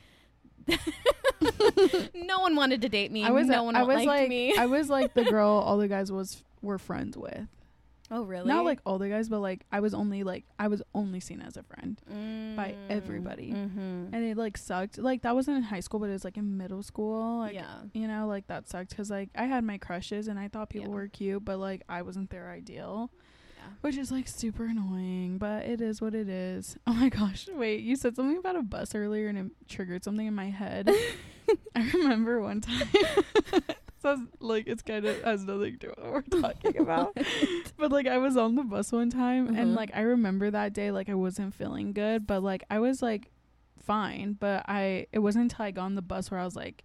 [2.14, 3.24] no one wanted to date me.
[3.24, 4.56] I was no one I was like me.
[4.56, 7.46] I was like the girl all the guys was were friends with.
[8.10, 8.46] Oh, really?
[8.48, 11.40] Not like all the guys, but like I was only like I was only seen
[11.40, 12.00] as a friend.
[12.56, 13.52] by everybody.
[13.52, 14.14] Mm-hmm.
[14.14, 14.98] And it like sucked.
[14.98, 17.38] Like that wasn't in high school, but it was like in middle school.
[17.40, 17.78] Like yeah.
[17.92, 20.88] you know, like that sucked cuz like I had my crushes and I thought people
[20.90, 20.94] Yeah.
[20.94, 23.10] were cute, but like I wasn't their ideal.
[23.56, 23.64] Yeah.
[23.82, 26.76] Which is like super annoying, but it is what it is.
[26.86, 27.48] Oh my gosh.
[27.52, 30.88] Wait, you said something about a bus earlier and it triggered something in my head.
[31.74, 32.88] I remember one time.
[34.00, 37.16] so like it's kind of has nothing to do with what we're talking about.
[37.76, 39.76] but like I was on the bus one time and Mhm.
[39.76, 43.30] like I remember that day like I wasn't feeling good, but like I was like
[43.82, 46.84] fine, but I it wasn't until I got on the bus where I was like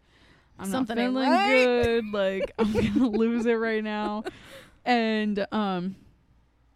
[0.60, 1.84] I'm Something not feeling right.
[1.84, 2.06] good.
[2.13, 4.23] Like I'm gonna lose it right now.
[4.86, 5.95] And um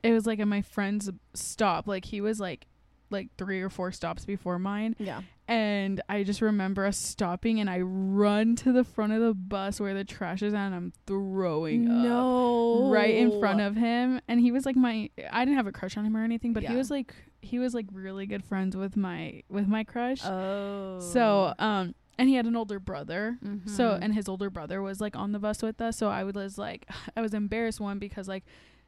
[0.04, 1.88] it was like at my friend's stop.
[1.88, 2.68] Like he was like
[3.10, 4.96] like three or four stops before mine.
[5.00, 5.22] Yeah.
[5.48, 9.80] And I just remember us stopping and I run to the front of the bus
[9.80, 14.40] where the trash is at and I'm throwing up right in front of him and
[14.42, 16.72] he was like my I didn't have a crush on him or anything but Yeah.
[16.72, 20.20] he was like he was like really good friends with my with my crush.
[20.26, 21.00] Oh.
[21.00, 23.38] So, um and he had an older brother.
[23.68, 24.00] So Mhm.
[24.02, 25.96] and his older brother was like on the bus with us.
[25.98, 28.44] So I was like I was embarrassed one because like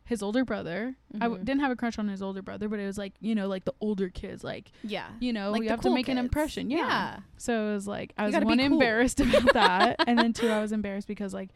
[0.09, 1.45] his older brother, I w- Mhm.
[1.45, 3.63] didn't have a crush on his older brother, but it was like, you know, like
[3.65, 5.07] the older kids like, yeah.
[5.19, 6.71] you know, Like you have cool to make an impression.
[6.71, 7.19] Yeah.
[7.37, 8.65] So it was like I You was one cool.
[8.73, 11.49] embarrassed about that, and then two I was embarrassed because like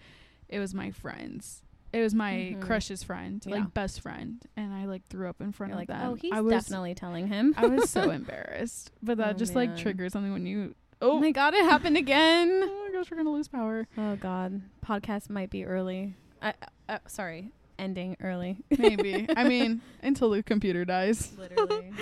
[0.49, 1.63] it was my friends.
[1.91, 2.61] It was my Mhm.
[2.61, 3.55] crush's friend, Yeah.
[3.55, 6.09] like best friend, and I like threw up in front You're of like, them.
[6.11, 7.53] oh, he's I was definitely telling him.
[7.57, 9.77] I was so embarrassed, but that Oh, just like man.
[9.79, 10.75] triggered something when you.
[11.01, 12.49] oh Oh, my god, it happened again.
[12.63, 13.87] oh my gosh, we're gonna lose power.
[13.97, 16.15] Oh god, podcast might be early.
[16.41, 16.53] I,
[16.89, 18.57] uh, sorry, ending early.
[18.77, 19.27] Maybe.
[19.35, 21.31] I mean, until the computer dies.
[21.37, 21.91] Literally.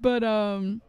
[0.00, 0.82] But um,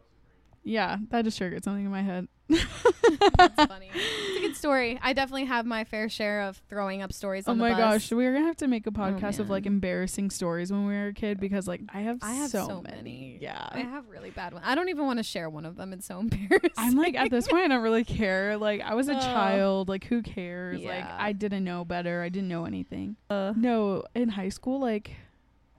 [0.64, 2.26] yeah, that just triggered something in my head.
[2.48, 3.90] That's funny.
[3.94, 4.98] It's a good story.
[5.02, 7.80] I definitely have my fair share of throwing up stories Oh on my the bus.
[8.08, 10.92] gosh, we are gonna have to make a podcast of like embarrassing stories when we
[10.94, 12.96] were a kid because like I have, I have so, so many.
[12.96, 13.38] many.
[13.40, 13.68] Yeah.
[13.72, 14.64] I have really bad ones.
[14.68, 15.92] I don't even want to share one of them.
[15.92, 16.70] It's so embarrassing.
[16.76, 18.56] I'm like at this point I don't really care.
[18.58, 19.20] Like I was a Oh.
[19.20, 19.88] child.
[19.88, 20.82] Like who cares?
[20.82, 22.20] Like I didn't know better.
[22.22, 23.16] I didn't know anything.
[23.30, 25.12] Uh, No, in high school, like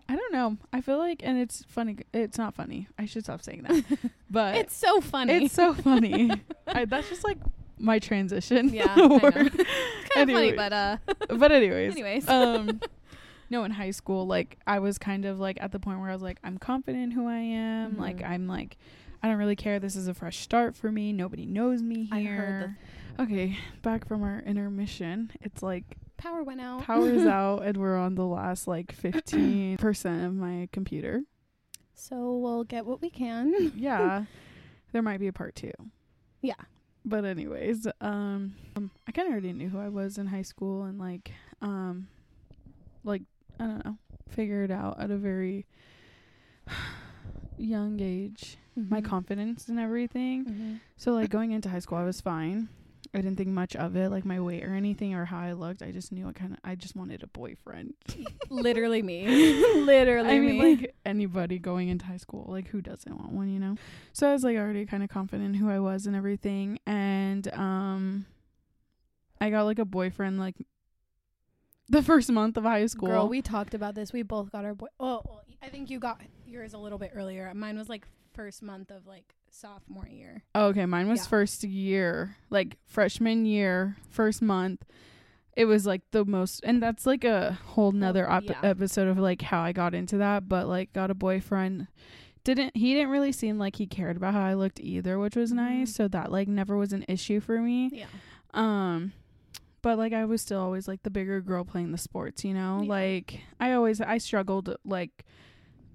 [0.07, 0.57] I don't know.
[0.71, 1.97] I feel like, and it's funny.
[2.13, 2.87] It's not funny.
[2.99, 3.83] I should stop saying that.
[4.29, 5.45] But it's so funny.
[5.45, 6.29] it's so funny.
[6.67, 7.37] I, that's just like
[7.77, 8.69] my transition.
[8.73, 9.51] yeah, word.
[9.55, 10.97] It's kind of funny, but uh,
[11.29, 12.27] but anyways, anyways.
[12.29, 12.79] um
[13.49, 16.13] no in high school like i was kind of like at the point where i
[16.13, 18.29] was like i'm confident in who i am like Mhm.
[18.31, 18.75] i'm like
[19.21, 22.21] i don't really care this is a fresh start for me nobody knows me I
[22.21, 22.75] here
[23.19, 25.83] okay back from our intermission it's like
[26.17, 26.81] power went out.
[26.81, 31.21] power's out and we're on the last like 15% of my computer
[31.93, 33.71] So we'll get what we can.
[33.75, 34.25] yeah
[34.91, 35.71] there might be a part two
[36.45, 36.63] Yeah.
[37.03, 40.83] but anyways um, um i kind of already knew who i was in high school
[40.83, 41.31] and like
[41.61, 42.07] um
[43.03, 43.23] like
[43.59, 43.97] i don't know
[44.29, 45.65] figure it out at a very
[47.57, 49.05] young age my Mhm.
[49.05, 50.79] confidence and everything Mhm.
[50.97, 52.67] so like going into high school i was fine
[53.15, 55.81] i didn't think much of it like my weight or anything or how i looked
[55.81, 57.93] i just knew i kind of i just wanted a boyfriend
[58.49, 59.25] Literally me.
[59.75, 60.75] Literally I mean, me.
[60.75, 63.75] like anybody going into high school, like who doesn't want one, you know?
[64.13, 67.51] So I was like already kind of confident in who I was and everything, and
[67.53, 68.25] um,
[69.41, 70.55] I got like a boyfriend like
[71.89, 73.09] the first month of high school.
[73.09, 74.13] Girl, we talked about this.
[74.13, 74.87] We both got our boy.
[74.99, 77.51] Oh, well, I think you got yours a little bit earlier.
[77.53, 80.43] Mine was like first month of like sophomore year.
[80.53, 81.27] oh, okay, mine was Yeah.
[81.29, 84.83] first year, like freshman year, first month.
[85.55, 88.59] It was like the most, and that's like a whole nother op- yeah.
[88.63, 90.49] episode of like how I got into that.
[90.49, 91.87] But like, got a boyfriend.
[92.43, 95.51] Didn't he didn't really seem like he cared about how I looked either, which was
[95.51, 95.55] Mhm.
[95.55, 95.95] nice.
[95.95, 97.89] So that like never was an issue for me.
[97.93, 98.05] Yeah.
[98.53, 99.13] Um
[99.81, 102.81] but like I was still always like the bigger girl playing the sports, you know?
[102.83, 102.89] Yeah.
[102.89, 105.25] Like I always I struggled like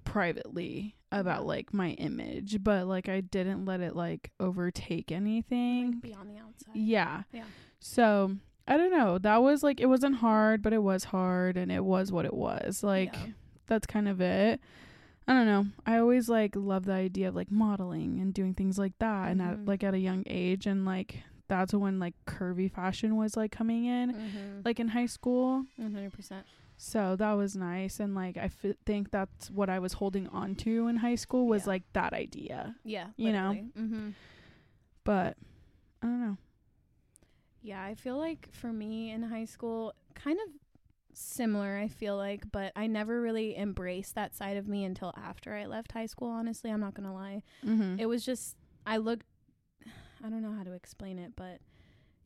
[0.03, 5.91] privately about like my image, but like I didn't let it like overtake anything.
[5.93, 6.75] Like, be on the outside.
[6.75, 7.23] Yeah.
[7.31, 7.43] Yeah.
[7.79, 8.35] So
[8.67, 9.17] I don't know.
[9.17, 12.33] That was like it wasn't hard, but it was hard and it was what it
[12.33, 12.83] was.
[12.83, 13.33] Like Yeah.
[13.67, 14.59] that's kind of it.
[15.27, 15.67] I don't know.
[15.85, 19.41] I always like love the idea of like modeling and doing things like that and
[19.41, 19.67] at Mhm.
[19.67, 23.83] like at a young age and like that's when like curvy fashion was like coming
[23.85, 24.61] in Mm-hmm.
[24.63, 25.65] like in high school.
[25.75, 26.45] One hundred percent.
[26.83, 30.55] So that was nice and like I f- think that's what I was holding on
[30.55, 31.69] to in high school was Yeah.
[31.69, 32.75] like that idea.
[32.83, 33.07] Yeah.
[33.17, 33.55] You know?
[33.77, 34.09] Mm-hmm.
[35.03, 35.37] But
[36.01, 36.37] I don't know.
[37.61, 40.49] Yeah, I feel like for me in high school, kind of
[41.13, 45.53] similar, I feel like, but I never really embraced that side of me until after
[45.53, 46.71] I left high school, honestly.
[46.71, 47.43] I'm not going to lie.
[47.63, 47.99] Mhm.
[47.99, 49.27] It was just, I looked,
[50.25, 51.59] I don't know how to explain it, but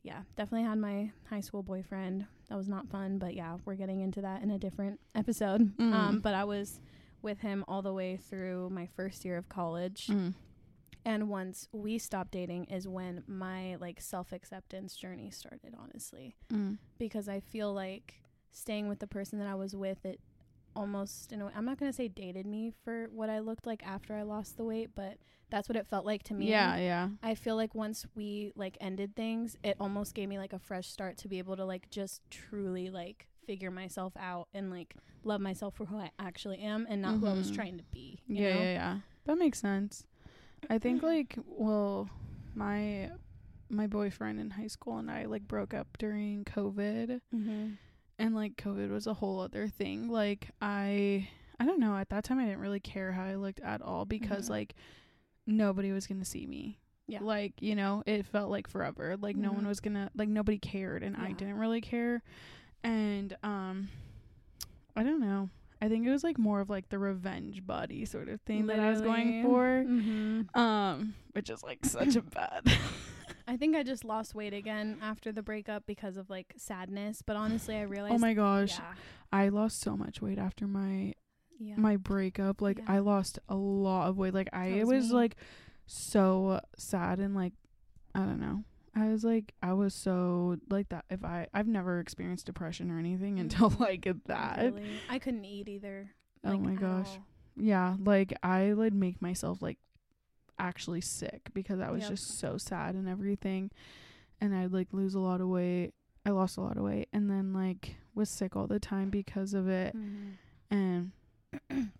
[0.06, 2.26] yeah, definitely had my high school boyfriend.
[2.48, 5.76] That was not fun, but yeah, we're getting into that in a different episode.
[5.76, 5.92] Mhm.
[5.92, 6.80] Um, but I was
[7.22, 10.06] with him all the way through my first year of college.
[10.06, 10.34] Mm.
[11.04, 16.78] And once we stopped dating is when my like self-acceptance journey started, honestly Mm.
[16.98, 18.14] because I feel like
[18.52, 20.20] staying with the person that I was with, it
[20.76, 23.84] almost in a way, I'm not gonna say dated me for what I looked like
[23.86, 25.18] after I lost the weight, but
[25.50, 26.48] that's what it felt like to me.
[26.48, 27.08] Yeah, yeah.
[27.22, 30.88] I feel like once we like ended things, it almost gave me like a fresh
[30.88, 35.40] start to be able to like just truly like figure myself out and like love
[35.40, 37.54] myself for who I actually am and not who I was Mhm.
[37.54, 38.20] trying to be.
[38.26, 38.60] you Yeah, know?
[38.62, 38.98] yeah, yeah.
[39.24, 40.04] That makes sense.
[40.68, 42.08] I think like well,
[42.54, 43.10] my
[43.68, 47.70] my boyfriend in high school and I like broke up during COVID Mm-hmm.
[48.18, 50.08] And like COVID was a whole other thing.
[50.08, 53.60] Like I I don't know, at that time I didn't really care how I looked
[53.60, 54.50] at all because Mhm.
[54.50, 54.74] like
[55.46, 56.78] nobody was going to see me.
[57.08, 57.20] Yeah.
[57.22, 59.16] Like, you know, it felt like forever.
[59.16, 59.68] Like no one Mhm.
[59.68, 62.22] was going to like nobody cared and I didn't really care.
[62.84, 63.88] And um
[64.96, 65.50] I don't know.
[65.80, 68.80] I think it was like more of like the revenge body sort of thing that
[68.80, 69.84] I was going for.
[69.86, 70.58] Mm-hmm.
[70.58, 72.62] Um, which is like such a bad.
[73.46, 77.22] I think I just lost weight again after the breakup because of like sadness.
[77.22, 78.14] But honestly, I realized.
[78.14, 78.94] oh my gosh, Yeah.
[79.32, 81.14] I lost so much weight after my
[81.58, 81.76] Yeah.
[81.76, 82.60] my breakup.
[82.60, 82.84] Like Yeah.
[82.88, 84.34] I lost a lot of weight.
[84.34, 85.36] Like I was was, like
[85.86, 87.52] so sad and like
[88.14, 88.64] I don't know.
[88.94, 91.04] I was like I was so like that.
[91.10, 93.80] If I I've never experienced depression or anything until Mhm.
[93.88, 94.58] like that.
[94.74, 94.88] Really.
[95.08, 96.10] I couldn't eat either.
[96.44, 97.08] Oh like, my gosh.
[97.10, 97.26] all.
[97.58, 99.78] Yeah, like I would make myself like
[100.58, 102.10] actually sick because I was Yep.
[102.10, 103.70] just so sad and everything.
[104.40, 105.92] And I'd like lose a lot of weight.
[106.24, 109.54] I lost a lot of weight and then like was sick all the time because
[109.54, 109.94] of it.
[109.96, 110.32] Mhm.
[110.70, 111.12] And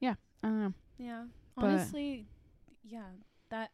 [0.00, 0.74] yeah, I don't know.
[0.98, 1.24] Yeah.
[1.54, 2.26] But- Honestly,
[2.84, 3.06] yeah.
[3.50, 3.70] That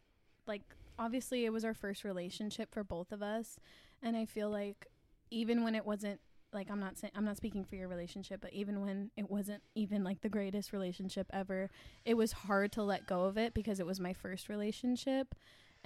[0.47, 0.63] like
[0.99, 3.59] obviously it was our first relationship for both of us,
[4.03, 4.87] and I feel like
[5.31, 6.21] even when it wasn't
[6.55, 9.63] like I'm not saying I'm not speaking for your relationship, but even when it wasn't
[9.75, 11.69] even like the greatest relationship ever,
[12.05, 15.35] it was hard to let go of it because it was my first relationship.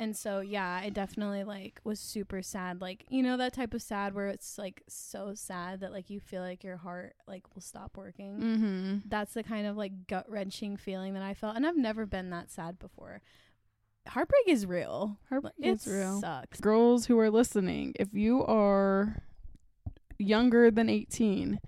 [0.01, 2.81] And so yeah, I definitely like was super sad.
[2.81, 6.21] Like, you know that type of sad where it's like so sad that like you
[6.21, 8.97] feel like your heart like will stop working Mm-hmm.
[9.09, 12.31] that's the kind of like gut wrenching feeling that I felt, and I've never been
[12.31, 13.23] that sad before.
[14.07, 15.19] Heartbreak is real.
[15.29, 16.21] Heartbreak It is real.
[16.21, 16.61] sucks.
[16.61, 19.21] Girls who are listening, if you are
[20.19, 21.59] younger than 18,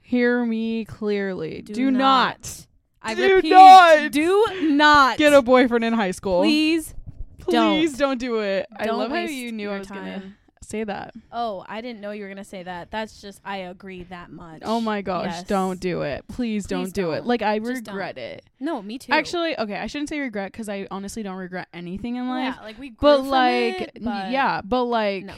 [0.00, 1.62] hear me clearly.
[1.62, 2.66] Do, not,
[3.02, 6.42] I Do repeat, not do not get a boyfriend in high school.
[6.42, 6.94] please.
[7.38, 8.66] Please don't, do it.
[8.76, 11.14] I Don't love how you knew I was gonna say that.
[11.32, 12.90] Oh, I didn't know you were gonna say that.
[12.90, 14.60] That's just I agree that much.
[14.66, 15.44] Oh my gosh, Yes.
[15.44, 16.26] don't do it.
[16.28, 17.18] Please, don't do it.
[17.20, 17.26] don't.
[17.26, 17.94] Like I Just don't.
[17.94, 18.44] regret it.
[18.60, 19.14] No, me too.
[19.14, 22.56] Actually, okay, I shouldn't say regret cuz I honestly don't regret anything in life.
[22.58, 25.34] yeah, like we grew But from like it, but yeah, but like no,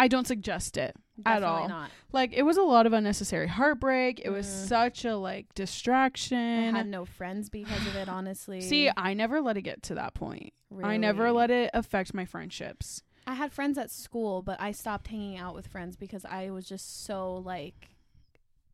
[0.00, 0.96] I don't suggest it.
[1.26, 1.68] At all.
[1.68, 1.90] not.
[2.12, 4.20] Like it was a lot of unnecessary heartbreak.
[4.24, 4.68] It was Mm.
[4.68, 6.74] such a like distraction.
[6.74, 8.08] I had no friends because of it.
[8.08, 10.52] Honestly, See, I never let it get to that point.
[10.82, 13.02] I never let it affect my friendships.
[13.26, 16.66] I had friends at school, but I stopped hanging out with friends because I was
[16.66, 17.90] just so like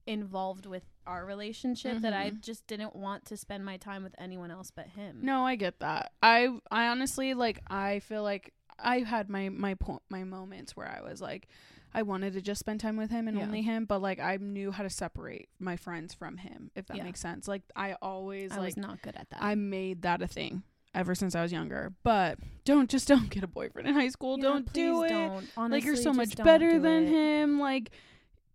[0.06, 2.40] involved with our relationship that I Mhm.
[2.40, 5.18] just didn't want to spend my time with anyone else but him.
[5.22, 6.12] No, I get that.
[6.22, 10.86] I I honestly like I feel like I had my my point my moments where
[10.88, 11.48] I was like
[11.94, 13.44] I wanted to just spend time with him and Yeah.
[13.44, 16.98] only him, but like I knew how to separate my friends from him, if that
[16.98, 17.04] Yeah.
[17.04, 17.48] makes sense.
[17.48, 19.42] Like I always I like was not good at that.
[19.42, 20.62] I made that a thing
[20.94, 21.92] ever since I was younger.
[22.02, 24.36] But don't just don't get a boyfriend in high school.
[24.36, 25.08] Yeah, don't do it.
[25.08, 25.48] Don't.
[25.56, 27.58] Honestly, like you're so much better do than him.
[27.60, 27.90] Like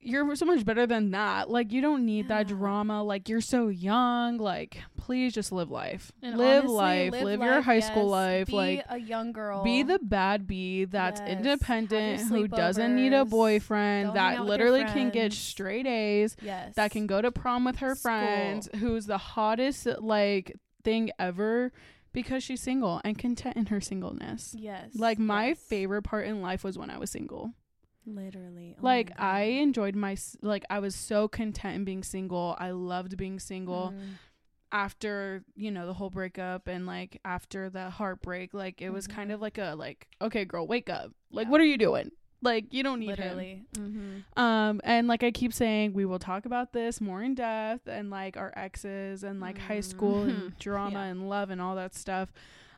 [0.02, 1.50] you're so much better than that.
[1.50, 3.04] Like you don't need that drama.
[3.04, 4.38] Like you're so young.
[4.38, 6.12] Like please just live life.
[6.22, 7.12] Live honestly, life.
[7.12, 8.48] live Live, your life, high school life.
[8.48, 9.64] Be like a young girl.
[9.64, 11.30] be the bad bee that's Yes.
[11.30, 16.36] Independent, who doesn't need a boyfriend, that out with your literally can get straight A's,
[16.42, 18.02] yes that can go to prom with her School.
[18.02, 21.72] friends, who's the hottest like thing ever
[22.14, 24.56] because she's single and content in her singleness.
[24.58, 24.92] Yes.
[24.96, 25.60] Like my yes.
[25.60, 27.54] favorite part in life was when I was single.
[28.06, 28.76] Literally.
[28.78, 32.56] oh like I enjoyed my s- like I was so content in being single.
[32.60, 34.18] I loved being single Mm.
[34.72, 38.54] after, you know, the whole breakup and like after the heartbreak.
[38.54, 39.34] Like it was kind Mhm.
[39.36, 41.12] of like a like, okay, girl, wake up.
[41.32, 41.52] Like Yeah.
[41.52, 42.12] what are you doing?
[42.44, 43.38] Like you don't need him.
[43.38, 43.66] Literally.
[43.76, 44.42] Mm-hmm.
[44.42, 48.10] Um, and like I keep saying, we will talk about this more in depth and
[48.10, 50.58] like our exes and like high school and Mhm.
[50.60, 51.06] drama Yeah.
[51.06, 52.32] and love and all that stuff.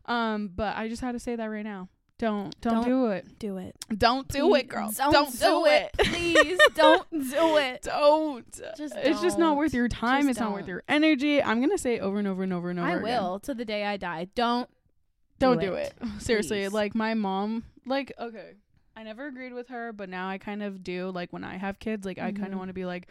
[0.05, 1.87] Um, but I just had to say that right now.
[2.19, 3.39] Don't don't, Don't do it.
[3.39, 3.75] Do it.
[3.97, 4.91] Don't do Please it, girl.
[4.95, 5.91] Don't, do, it.
[5.97, 7.81] Please don't do it.
[7.83, 8.59] Don't.
[8.77, 10.21] Just it's just not worth your time.
[10.21, 11.41] Just it's not worth your energy.
[11.43, 12.87] I'm gonna say it over and over and over and over.
[12.87, 13.03] I again.
[13.03, 14.27] will to the day I die.
[14.35, 14.69] Don't.
[15.39, 15.93] Don't do do it.
[16.01, 16.07] it.
[16.21, 16.71] Seriously, Please.
[16.73, 18.51] like my mom, like okay,
[18.95, 21.09] I never agreed with her, but now I kind of do.
[21.09, 23.07] Like when I have kids, like I kind of want to be like,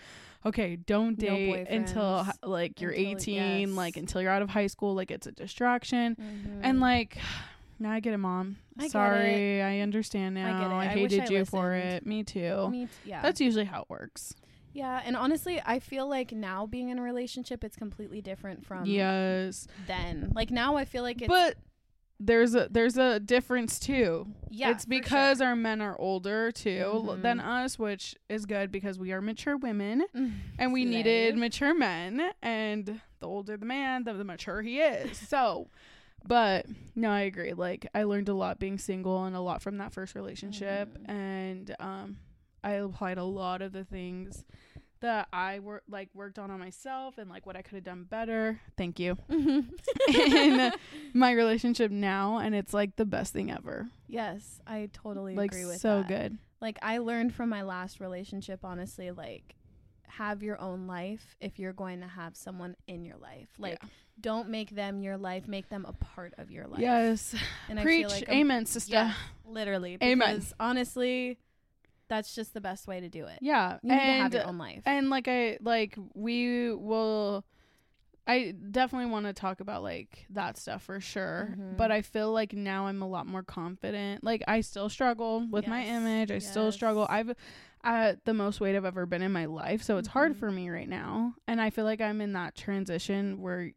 [0.46, 4.68] okay, don't No date until like you're Until- 18, like until you're out of high
[4.68, 6.14] school, like it's a distraction.
[6.16, 6.60] Mhm.
[6.62, 7.18] And like
[7.82, 8.56] now I get it, mom.
[8.78, 10.58] I get Sorry, I understand I now.
[10.60, 10.74] get it.
[10.74, 12.06] I hated I you for it.
[12.06, 12.68] Me too.
[12.70, 13.20] Me t- yeah.
[13.22, 14.34] That's usually how it works.
[14.72, 18.86] yeah, and honestly, I feel like now being in a relationship, it's completely different from
[18.86, 19.66] yes.
[19.86, 20.32] then.
[20.34, 21.56] Like now, I feel like it's But
[22.24, 24.28] there's a there's a difference too.
[24.48, 25.48] yeah, it's because sure.
[25.48, 29.56] our men are older too l- than us, which is good because we are mature
[29.56, 30.90] women Mm, and we slay.
[30.96, 32.30] needed mature men.
[32.40, 35.18] And the older the man, the, the mature he is.
[35.18, 35.68] so,
[36.26, 37.52] but no, I agree.
[37.54, 41.08] Like I learned a lot being single and a lot from that first relationship, Mhm.
[41.10, 42.16] and um,
[42.64, 44.44] I applied a lot of the things
[45.00, 48.04] that I wor- like worked on on myself and like what I could have done
[48.04, 48.60] better.
[48.76, 49.18] Thank you.
[50.08, 50.72] in
[51.12, 53.88] my relationship now and it's like the best thing ever.
[54.08, 56.08] yes, I totally like agree with so that.
[56.08, 56.38] good.
[56.60, 59.56] Like I learned from my last relationship, honestly, like
[60.18, 63.48] have your own life if you're going to have someone in your life.
[63.58, 63.88] Like Yeah.
[64.20, 66.80] don't make them your life, make them a part of your life.
[66.80, 67.34] Yes.
[67.68, 68.06] And I Preach.
[68.06, 68.92] feel like I'm- Amen, sister.
[68.94, 69.14] Yeah,
[69.46, 69.96] literally.
[69.96, 70.42] Because Amen.
[70.60, 71.38] honestly,
[72.08, 73.38] that's just the best way to do it.
[73.40, 73.78] Yeah.
[73.82, 74.82] You need to have And your own life.
[74.84, 77.44] and like I like we will
[78.26, 81.54] I definitely want to talk about like that stuff for sure.
[81.58, 81.76] Mhm.
[81.76, 84.22] But I feel like now I'm a lot more confident.
[84.22, 86.30] Like I still struggle with my image.
[86.30, 87.06] I still struggle.
[87.10, 87.34] I've
[87.84, 90.36] at the most weight I've ever been in my life, so it's hard Mhm.
[90.38, 91.34] for me right now.
[91.48, 93.72] And I feel like I'm in that transition where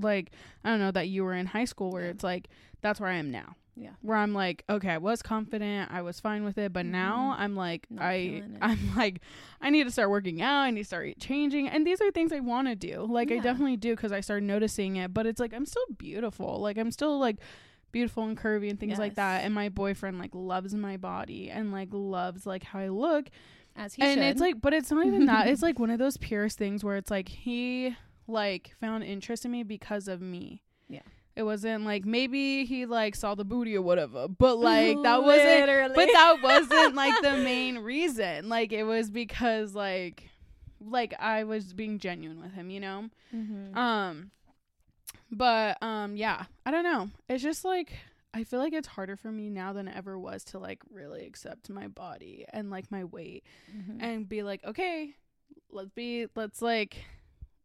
[0.00, 0.30] like
[0.64, 2.10] I don't know that you were in high school where Yeah.
[2.10, 2.48] it's like
[2.82, 3.56] that's where I am now.
[3.74, 3.90] Yeah.
[4.02, 7.40] Where I'm like, okay, I was confident, I was fine with it, but now Mhm.
[7.40, 9.20] I'm like Not I, I'm like
[9.60, 11.68] I need to start working out, I need to start changing.
[11.68, 13.06] And these are things I want to do.
[13.08, 16.60] Like I definitely do cuz I started noticing it, but it's like I'm still beautiful.
[16.60, 17.38] Like I'm still like
[17.92, 19.44] beautiful and curvy and things like that.
[19.44, 23.28] And my boyfriend like loves my body and like loves like how I look
[23.76, 24.24] As he and should.
[24.24, 26.96] it's like but it's not even that it's like one of those purest things where
[26.96, 27.96] it's like he
[28.26, 31.00] like found interest in me because of me Yeah.
[31.34, 35.94] it wasn't like maybe he like saw the booty or whatever but like that wasn't
[35.94, 40.28] but that wasn't like the main reason like it was because like
[40.80, 43.74] like i was being genuine with him you know Mhm.
[43.76, 44.30] um
[45.30, 47.92] but um yeah i don't know it's just like
[48.34, 51.24] i feel like it's harder for me now than it ever was to like really
[51.26, 53.44] accept my body and like my weight
[53.76, 53.98] Mhm.
[54.00, 55.14] and be like, okay,
[55.70, 57.04] let's be, let's like,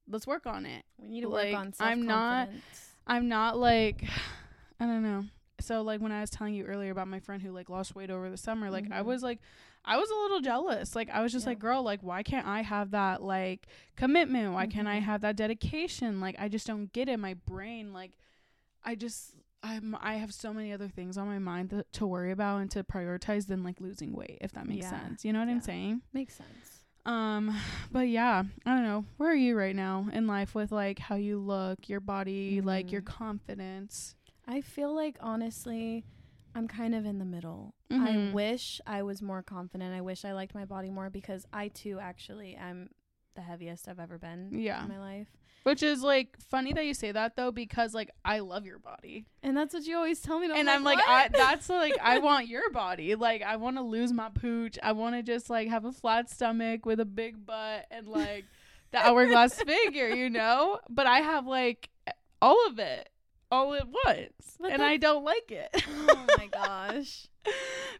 [0.09, 0.83] let's work on it.
[0.97, 1.91] we need to like, work on something.
[2.01, 2.49] I'm not-
[3.07, 4.03] I'm not like,
[4.79, 5.25] I don't know.
[5.63, 8.09] So like when I was telling you earlier about my friend who like lost weight
[8.11, 9.05] over the summer, like I Mhm.
[9.05, 9.39] was like,
[9.85, 10.95] I was a little jealous.
[10.95, 11.51] Like I was just Yeah.
[11.51, 14.53] like, girl, like why can't I have that like commitment?
[14.53, 15.03] Why can't I Mhm.
[15.03, 16.19] have that dedication?
[16.21, 17.17] Like I just don't get it.
[17.17, 18.17] My brain, like,
[18.83, 19.35] I just.
[19.65, 22.69] I'm, I have so many other things on my mind that, to worry about and
[22.71, 24.89] to prioritize than like losing weight, if that makes Yeah.
[25.07, 25.23] sense.
[25.23, 26.01] You know what I'm saying?
[26.11, 26.83] Makes sense.
[27.05, 27.57] Um,
[27.89, 29.05] but yeah, I don't know.
[29.15, 32.91] Where are you right now in life with like how you look, your body, like
[32.91, 33.05] your Mhm.
[33.05, 34.15] confidence?
[34.47, 36.05] I feel like honestly,
[36.55, 37.73] I'm kind of in the middle.
[37.91, 38.31] I Mhm.
[38.33, 39.93] wish I was more confident.
[39.93, 42.89] I wish I liked my body more because I too actually am
[43.35, 44.83] the heaviest I've ever been Yeah.
[44.83, 45.27] in my life.
[45.63, 49.25] Which is like funny that you say that though, because like I love your body.
[49.41, 50.51] And that's what you always tell me.
[50.53, 53.15] and I'm like, I, that's like, I want your body.
[53.15, 54.77] Like, I want to lose my pooch.
[54.83, 58.45] I want to just like have a flat stomach with a big butt and like
[58.91, 60.79] the hourglass figure, you know?
[60.89, 61.89] But I have like
[62.41, 63.07] all of it
[63.53, 64.57] all at once.
[64.59, 65.69] But and that- I don't like it.
[65.87, 67.27] oh my gosh.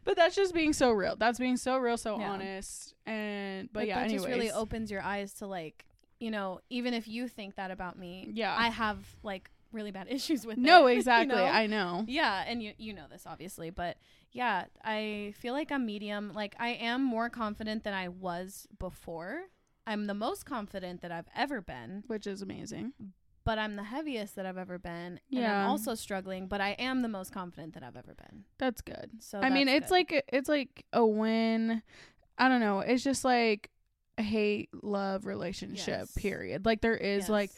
[0.04, 1.16] but that's just being so real.
[1.16, 2.30] That's being so real, so Yeah.
[2.32, 2.94] honest.
[3.06, 4.22] And but Like, yeah, that anyways.
[4.22, 5.84] just really opens your eyes to like,
[6.20, 8.54] you know, even if you think that about me, Yeah.
[8.56, 11.36] I have like really bad issues with no, it, you exactly.
[11.36, 11.44] know?
[11.44, 12.04] I know.
[12.08, 13.96] Yeah, and you you know this obviously, but
[14.32, 16.32] yeah, I feel like I'm medium.
[16.34, 19.42] Like I am more confident than I was before.
[19.86, 22.94] I'm the most confident that I've ever been, Which is amazing.
[23.44, 24.92] But I'm the heaviest that I've ever been.
[24.94, 25.64] And Yeah.
[25.64, 28.44] I'm also struggling, but I am the most confident that I've ever been.
[28.58, 29.10] That's good.
[29.20, 29.94] So I mean, it's good.
[29.94, 31.82] like it's like a win.
[32.38, 32.80] I don't know.
[32.80, 33.70] It's just like
[34.18, 35.86] a hate love relationship.
[36.00, 36.12] Yes.
[36.12, 36.64] Period.
[36.64, 37.28] Like there is Yes.
[37.28, 37.50] like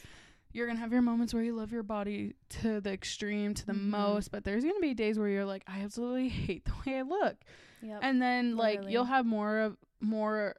[0.52, 3.74] you're gonna have your moments where you love your body to the extreme, to the
[3.74, 3.88] Mhm.
[3.90, 7.02] most, but there's gonna be days where you're like, I absolutely hate the way I
[7.02, 7.36] look,
[7.82, 8.00] Yep.
[8.02, 8.92] and then like literally.
[8.92, 10.56] you'll have more of more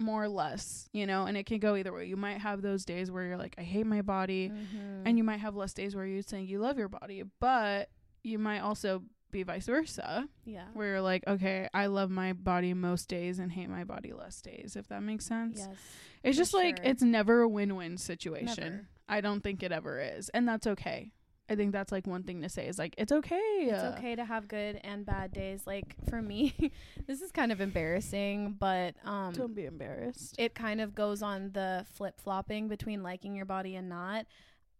[0.00, 2.06] more or less, you know, and it can go either way.
[2.06, 5.02] You might have those days where you're like, I hate my body, Mhm.
[5.04, 7.90] and you might have less days where you're saying you love your body, but
[8.22, 10.64] you might also be vice versa yeah.
[10.74, 14.40] where you're like, okay, I love my body most days and hate my body less
[14.40, 15.58] days, if that makes sense.
[15.60, 15.76] Yes.
[16.24, 18.64] it's just like it's never a win-win situation.
[18.64, 18.88] Never.
[19.08, 21.12] I don't think it ever is, and that's okay.
[21.50, 23.36] I think that's like one thing to say is like it's okay.
[23.62, 25.62] It's uh, okay to have good and bad days.
[25.66, 26.54] Like for me,
[27.06, 30.36] this is kind of embarrassing, but um Don't be embarrassed.
[30.38, 34.26] it kind of goes on the flip flopping between liking your body and not.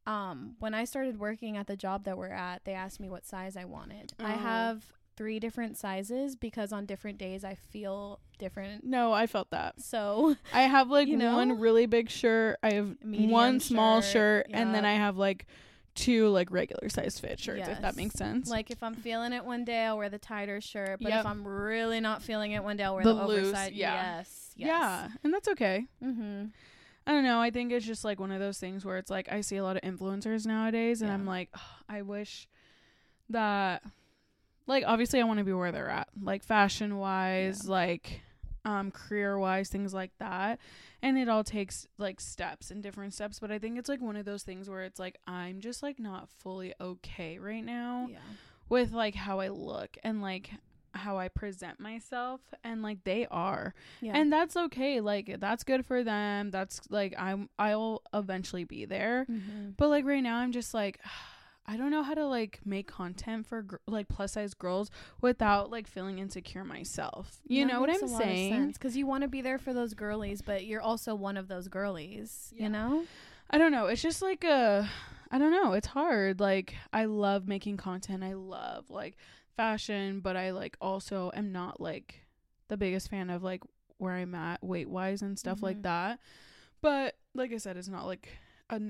[0.07, 3.27] Um, when I started working at the job that we're at, they asked me what
[3.27, 4.13] size I wanted.
[4.19, 4.39] I Oh.
[4.39, 4.85] have
[5.17, 8.85] three different sizes because on different days I feel different.
[8.85, 9.81] no, I felt that.
[9.83, 11.37] So I have like You know?
[11.37, 12.59] one really big shirt.
[12.63, 14.85] I have one small shirt, shirt, and then.
[14.87, 15.47] I have like
[16.01, 17.69] two like regular size fit shirts.
[17.69, 18.49] If that makes sense.
[18.49, 20.99] like if I'm feeling it one day, I'll wear the tighter shirt.
[21.01, 21.21] But Yep.
[21.21, 23.75] if I'm really not feeling it one day, I'll wear The the, loose, oversized.
[23.75, 24.17] yeah.
[24.19, 24.51] Yes.
[24.57, 24.67] yes.
[24.69, 25.87] yeah, and that's okay.
[26.03, 26.47] Mm-hmm.
[27.07, 27.41] I don't know.
[27.41, 29.63] I think it's just like one of those things where it's like I see a
[29.65, 31.15] lot of influencers nowadays, and Yeah.
[31.15, 32.47] I'm like, "Ugh, I wish
[33.31, 33.83] that,
[34.67, 37.71] like, obviously, I want to be where they're at, like fashion wise, Yeah.
[37.71, 38.21] like,
[38.65, 40.59] um, career wise, things like that.
[41.03, 43.39] And it all takes like steps and different steps.
[43.41, 45.99] But I think it's like one of those things where it's like I'm just like
[45.99, 48.19] not fully okay right now Yeah.
[48.69, 50.51] with like how I look and like
[50.93, 54.17] how I present myself, and like they are Yeah.
[54.17, 59.25] and that's okay like that's good for them that's like i'm i'll eventually be there
[59.31, 59.71] mm-hmm.
[59.77, 60.99] but like right now i'm just like
[61.73, 64.91] i don't know how to like make content for gr- like plus size girls
[65.21, 69.41] without like feeling insecure myself you know what i'm saying Because you want to be
[69.41, 72.53] there for those girlies, but you're also one of those girlies.
[72.55, 72.63] Yeah.
[72.65, 73.05] You know.
[73.51, 74.89] i don't know it's just like a
[75.31, 79.17] i don't know it's hard like i love making content i love like
[79.57, 82.21] fashion but i like also am not like
[82.69, 83.63] the biggest fan of like
[83.99, 85.83] where i'm at weight wise and stuff like Mhm.
[85.83, 86.19] that
[86.81, 88.29] but like i said it's not like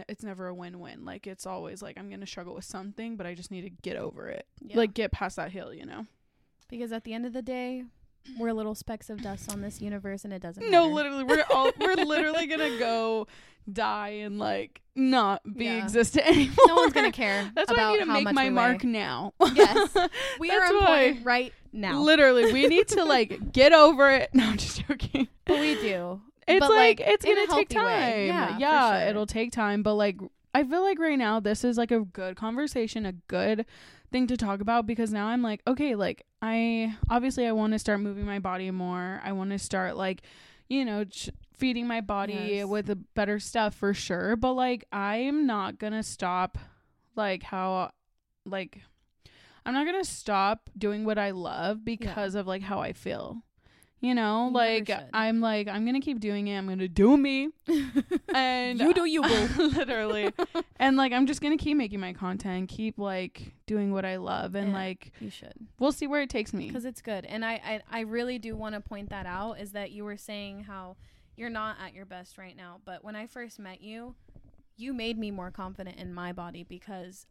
[0.08, 3.34] it's never a win-win like it's always like i'm gonna struggle with something but i
[3.34, 4.76] just need to get over it Yeah.
[4.76, 6.06] like get past that hill you know
[6.68, 7.82] because at the end of the day,
[8.38, 10.70] we're little specks of dust on this universe, and it doesn't.
[10.70, 10.94] no matter.
[10.94, 13.26] literally we're all we're literally gonna go
[13.72, 15.82] die and like not be Yeah.
[15.82, 17.50] existent anymore No one's gonna care.
[17.56, 18.90] that's why i need to make my mark weigh.
[18.90, 19.94] now Yes.
[20.38, 24.30] We are That's important why- right now, Literally, we need to like get over it.
[24.34, 25.28] No, I'm just joking.
[25.44, 26.20] but we do.
[26.50, 27.84] It's But, like, like, it's gonna take time.
[27.84, 28.26] way.
[28.26, 29.08] Yeah, yeah, sure.
[29.10, 30.18] it'll take time, but like
[30.54, 33.66] I feel like right now this is like a good conversation, a good
[34.10, 37.78] thing to talk about because now I'm like, okay, like I obviously I want to
[37.78, 39.20] start moving my body more.
[39.22, 40.22] I want to start like,
[40.68, 42.66] you know, ch- feeding my body Yes.
[42.66, 46.58] with better stuff for sure, but like I am not to stop
[47.14, 47.92] like how
[48.44, 48.80] like
[49.64, 53.42] I'm not to stop doing what I love because of like how I feel.
[54.02, 54.90] You know, like.
[55.12, 56.56] I'm like I'm gonna keep doing it.
[56.56, 57.50] I'm gonna do me,
[58.34, 59.48] and You do you, boo.
[59.76, 60.32] literally.
[60.76, 64.54] and like I'm just gonna keep making my content, keep like doing what I love,
[64.54, 64.74] and Yeah.
[64.74, 65.52] like you should.
[65.78, 66.66] we'll see where it takes me.
[66.68, 69.72] because it's good and I, I i really do want to point that out is
[69.72, 70.96] that you were saying how
[71.36, 74.14] you're not at your best right now but when i first met you
[74.76, 77.26] you made me more confident in my body because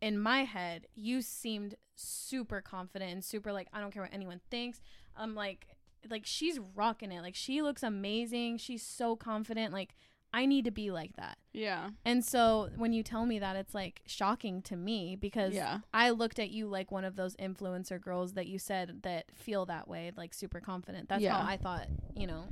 [0.00, 4.40] in my head you seemed super confident and super like i don't care what anyone
[4.50, 4.80] thinks
[5.16, 5.66] i'm like
[6.10, 9.94] like she's rocking it like she looks amazing she's so confident like
[10.34, 13.74] i need to be like that Yeah, and so when you tell me that it's
[13.74, 18.00] like shocking to me because yeah, I looked at you like one of those influencer
[18.00, 21.08] girls that you said that feel that way, like super confident.
[21.10, 21.34] That's Yeah.
[21.38, 21.86] how I thought,
[22.16, 22.44] you know.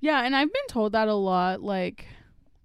[0.00, 0.24] yeah.
[0.24, 1.62] And I've been told that a lot.
[1.62, 2.06] Like,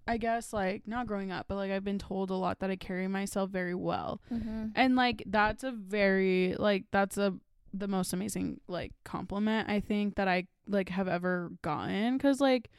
[0.08, 2.76] I guess like not growing up, but like I've been told a lot that I
[2.76, 4.20] carry myself very well.
[4.34, 4.70] Mm-hmm.
[4.76, 7.36] and like that's a very like that's a
[7.74, 12.70] the most amazing like compliment i think that i like have ever gotten because like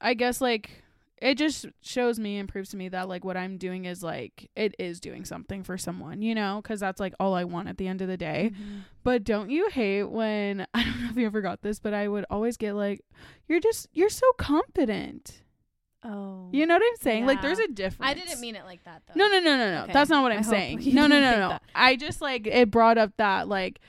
[0.00, 0.82] i guess like
[1.22, 4.50] it just shows me and proves to me that like what i'm doing is like
[4.56, 7.78] it is doing something for someone you know because that's like all i want at
[7.78, 8.78] the end of the day mm-hmm.
[9.04, 12.06] but don't you hate when i don't know if you ever got this but i
[12.06, 13.00] would always get like
[13.48, 15.38] you're just you're so confident
[16.04, 18.82] Oh, you know what i'm saying like there's a difference I didn't mean it like
[18.82, 19.12] that though.
[19.14, 19.82] no, no, no, no, no.
[19.84, 19.92] Okay.
[19.92, 20.80] That's not what I I'm hope saying.
[20.94, 21.48] No, no, no, no.
[21.50, 21.62] that.
[21.76, 23.80] I just like it brought up that like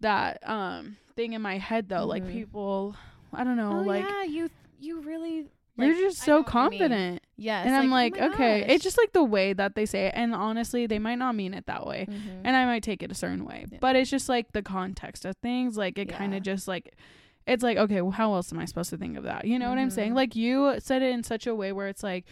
[0.00, 2.04] that um thing in my head though.
[2.06, 2.32] Like Mhm.
[2.32, 2.96] people,
[3.32, 5.46] I don't know, Oh like yeah, you you really.
[5.76, 6.78] you're just so know what you mean.
[6.80, 7.22] confident.
[7.36, 7.66] Yes.
[7.66, 8.70] and I'm like, oh okay, gosh.
[8.70, 11.54] it's just like the way that they say it, and honestly, they might not mean
[11.54, 12.40] it that way, Mhm.
[12.44, 13.78] and I might take it a certain way, Yeah.
[13.80, 16.94] but it's just like the context of things, like it kind of just like.
[17.46, 19.46] It's like okay, well, how else am I supposed to think of that?
[19.46, 20.12] You know what I'm saying?
[20.12, 20.16] Mhm.
[20.16, 22.26] Like you said it in such a way where it's like,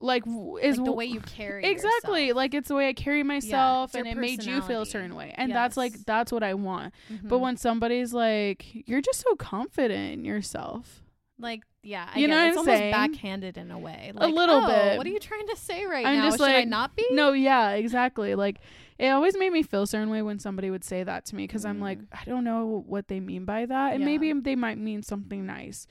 [0.00, 0.24] like
[0.62, 2.36] is like the way you carry exactly yourself.
[2.36, 5.14] like it's the way I carry myself, your and it made you feel a certain
[5.14, 6.94] way, and that's like that's what I want.
[7.22, 7.40] But Mhm.
[7.40, 11.02] when somebody's like, you're just so confident in yourself,
[11.38, 12.40] like yeah, I You know it.
[12.40, 12.92] what it's I'm almost saying?
[12.92, 14.12] backhanded in a way.
[14.16, 14.98] A little oh, bit.
[14.98, 16.24] What are you trying to say right I'm now?
[16.26, 17.06] just Should I like, not be?
[17.10, 18.34] No, yeah, exactly.
[18.34, 18.58] Like
[18.98, 21.46] it always made me feel a certain way when somebody would say that to me
[21.46, 22.06] because I'm like, Mm.
[22.12, 24.06] I don't know what they mean by that, and Yeah.
[24.06, 25.86] maybe they might mean something nice,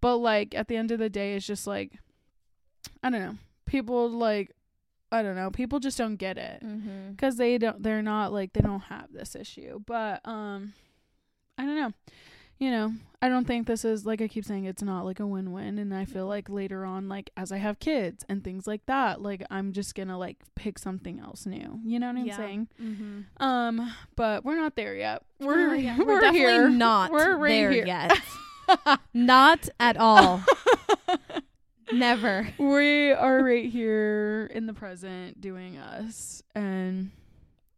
[0.00, 1.98] but like at the end of the day, it's just like,
[3.02, 3.36] I don't know.
[3.72, 4.50] People like,
[5.10, 5.50] I don't know.
[5.50, 7.12] People just don't get it Mm-hmm.
[7.12, 7.82] because they don't.
[7.82, 10.74] They're not like they don't have this issue, but um,
[11.56, 11.92] I don't know.
[12.58, 15.26] You know, I don't think this is like I keep saying it's not like a
[15.26, 18.86] win-win and I feel like later on like as I have kids and things like
[18.86, 21.80] that, like I'm just going to like pick something else new.
[21.84, 22.36] You know what I'm Yeah.
[22.36, 22.68] saying?
[22.80, 23.42] Mm-hmm.
[23.42, 25.22] Um, but we're not there yet.
[25.40, 26.68] We're yeah, we're, we're, definitely here.
[26.68, 27.86] not We're right there here.
[27.86, 28.12] yet.
[29.14, 30.42] not at all.
[31.92, 32.48] Never.
[32.58, 37.10] we are right here in the present doing us and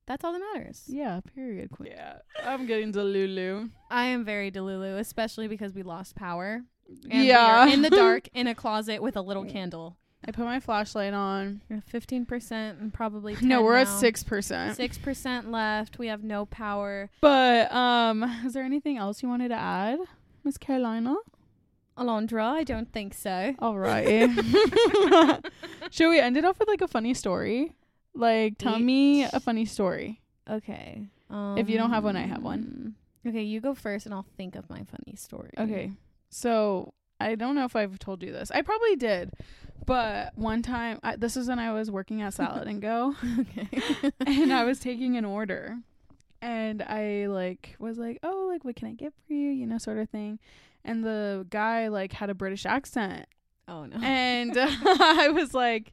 [0.06, 0.82] That's all that matters.
[0.86, 1.70] yeah, period.
[1.82, 2.18] Yeah.
[2.44, 3.70] I'm getting Delulu.
[3.90, 6.62] I am very delulu, especially because we lost power.
[7.10, 7.64] And Yeah.
[7.66, 9.96] we are in the dark in a closet with a little candle.
[10.26, 11.60] I put my flashlight on.
[11.86, 14.74] Fifteen percent and probably 10 No, we're at six percent.
[14.76, 15.98] Six percent left.
[15.98, 17.10] We have no power.
[17.20, 19.98] But um, is there anything else you wanted to add,
[20.42, 21.14] Miss Carolina?
[21.96, 23.54] Alondra, I don't think so.
[23.60, 24.30] All right.
[25.90, 27.74] Should we end it off with like a funny story?
[28.14, 30.20] Like, tell me a funny story.
[30.48, 31.06] Okay.
[31.30, 32.94] If you don't have one, I have one.
[33.26, 35.50] um, Okay, you go first, and I'll think of my funny story.
[35.58, 35.90] Okay.
[36.30, 38.50] So I don't know if I've told you this.
[38.52, 39.32] I probably did,
[39.86, 43.68] but one time, I, this is when I was working at Salad and Go, Okay.
[44.26, 45.78] and I was taking an order,
[46.42, 49.78] and I like was like, oh, like what can I get for you, you know,
[49.78, 50.38] sort of thing,
[50.84, 53.26] and the guy like had a British accent,
[53.68, 53.96] oh no.
[54.02, 55.92] and I was like.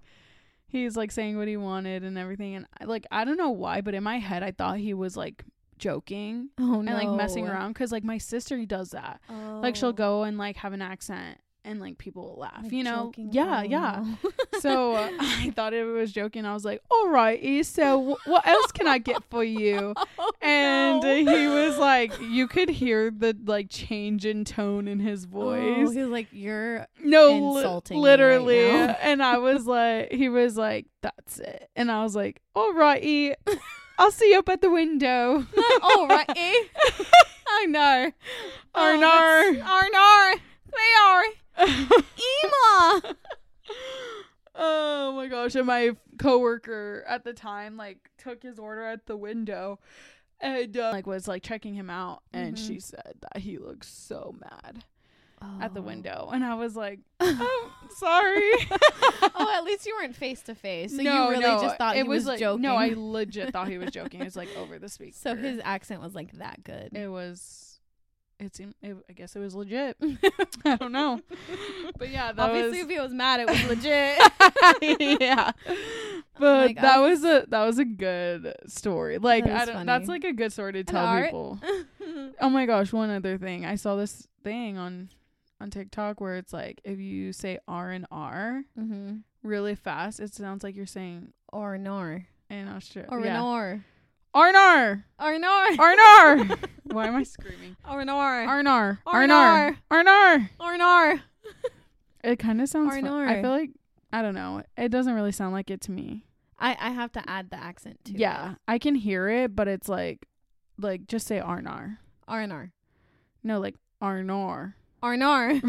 [0.68, 3.82] He's like saying what he wanted and everything, and I, like I don't know why,
[3.82, 5.44] but in my head I thought he was like
[5.78, 9.20] joking oh and like messing around because like my sister does that.
[9.30, 9.60] Oh.
[9.62, 9.92] Like she'll oh.
[9.92, 13.12] go and like have an accent and like people will laugh, Like you know?
[13.16, 14.06] Yeah, Oh, yeah.
[14.62, 16.46] So uh, I thought it was joking.
[16.46, 21.02] I was like, "Alrighty, so w- what else can I get for you?" Oh, And
[21.02, 21.16] no.
[21.16, 25.94] he was like, you could hear the like change in tone in his Oh, voice.
[25.94, 28.72] he was like, "You're no, li- insulting me right literally.
[28.72, 28.96] now.
[29.02, 33.34] and I was like, he was like, "That's it," and I was like, "Alrighty."
[33.98, 35.46] I'll see you up at the window.
[35.82, 36.28] all right."
[37.54, 38.12] I know.
[38.76, 39.62] Arnar.
[39.62, 40.40] Arnar.
[40.72, 41.24] They are.
[41.68, 43.16] Ema.
[44.56, 45.56] oh my gosh!
[45.56, 49.80] And my coworker at the time like took his order at the window,
[50.40, 52.68] and uh, like was like checking him out, and Mhm.
[52.68, 54.84] she said that he looked so mad
[55.60, 55.84] at the Oh.
[55.84, 58.52] window, and I was like, "Oh, sorry."
[59.34, 60.96] oh, at least you weren't face to face.
[60.96, 62.62] So no, you really no, just thought it he was, like joking.
[62.62, 64.22] no, I legit thought he was joking.
[64.22, 65.16] It's like over the speaker.
[65.20, 66.96] so his accent was like that good.
[66.96, 67.71] it was.
[68.42, 68.74] It seemed.
[68.82, 69.96] It, I guess it was legit.
[70.66, 71.22] I don't know,
[71.98, 72.86] but yeah, that Obviously, was.
[72.86, 75.22] if he was mad, it was legit.
[75.22, 75.52] yeah.
[76.40, 79.20] But Like, that was a that was a good story.
[79.20, 81.60] Like That I don't, that's like a good story to tell people.
[82.42, 83.64] Oh my gosh, one other thing.
[83.64, 85.10] I saw this thing on
[85.60, 89.18] on TikTok where it's like if you say R and R mm-hmm.
[89.44, 92.26] really fast, it sounds like you're saying Or nor.
[92.50, 93.10] in Australia.
[93.12, 93.38] Or yeah.
[93.40, 93.86] nor.
[94.36, 95.04] Arnar.
[95.20, 95.72] Or nor.
[95.72, 96.68] Arnar.
[96.84, 97.76] Why am I screaming?
[97.90, 98.24] Or nor.
[98.24, 99.00] Arnar.
[99.06, 99.78] Arnar.
[99.92, 100.50] Arnar.
[100.60, 101.22] Arnar.
[102.24, 103.08] It kind of sounds fun.
[103.08, 103.72] I feel like
[104.14, 104.64] I don't know.
[104.78, 106.26] It doesn't really sound like it to me.
[106.60, 109.90] I I have to add the accent to Yeah, I can hear it, but it's
[109.90, 110.28] like,
[110.78, 111.98] like just say Arnar.
[112.28, 112.72] R nor.
[113.44, 114.74] No, like Arnor.
[115.02, 115.60] Or nor.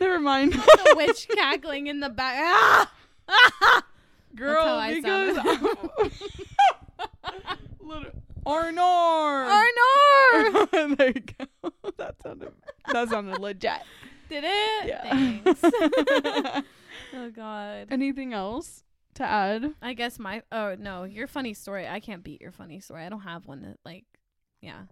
[0.00, 0.52] Never mind.
[0.52, 2.36] the witch cackling in the back.
[2.38, 2.90] Ah!
[4.36, 5.36] Girl, because
[7.80, 8.12] Little-
[8.46, 9.48] Arnor.
[9.50, 10.66] Or nor.
[10.96, 11.72] there you go.
[11.96, 12.52] That sounded
[12.92, 13.80] that sounded legit.
[14.28, 14.86] Did it?
[14.86, 15.40] Yeah.
[15.42, 15.60] Thanks.
[17.14, 17.88] oh God.
[17.90, 19.74] Anything else to add?
[19.82, 21.88] I guess my oh no, your funny story.
[21.88, 23.04] I can't beat your funny story.
[23.04, 24.04] I don't have one that like
[24.60, 24.82] yeah.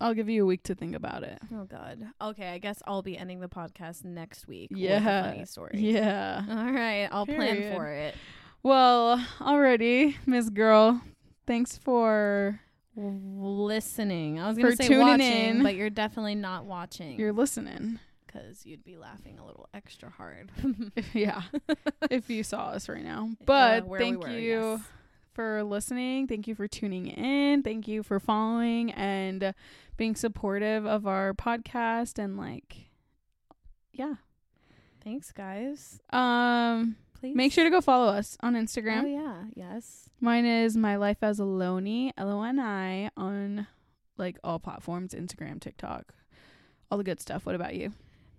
[0.00, 1.38] I'll give you a week to think about it.
[1.54, 2.02] Oh God.
[2.20, 4.70] Okay, I guess I'll be ending the podcast next week.
[4.74, 5.30] Yeah.
[5.32, 5.72] funny story.
[5.78, 6.42] Yeah.
[6.48, 8.14] All right, I'll plan for it.
[8.62, 11.00] Well, already, Miss Girl,
[11.46, 12.60] thanks for
[12.96, 14.38] listening.
[14.40, 15.62] I was gonna say tuning watching, in.
[15.62, 17.98] but you're definitely not watching You're listening.
[18.26, 20.50] because you'd be laughing a little extra hard.
[21.12, 21.42] yeah.
[22.10, 23.28] if you saw us right now.
[23.32, 24.80] Uh, But where we thank were, you yes.
[25.36, 26.26] For listening.
[26.26, 27.62] Thank you for tuning in.
[27.62, 29.52] Thank you for following and
[29.98, 32.88] being supportive of our podcast and like
[33.92, 34.14] yeah.
[35.04, 36.00] Thanks, guys.
[36.10, 39.04] Um Please make sure to go follow us on Instagram.
[39.04, 40.08] Oh yeah, yes.
[40.20, 43.66] Mine is my life as a Loni, L O N I on
[44.16, 46.14] like all platforms, Instagram, TikTok,
[46.90, 47.44] all the good stuff.
[47.44, 47.92] What about you?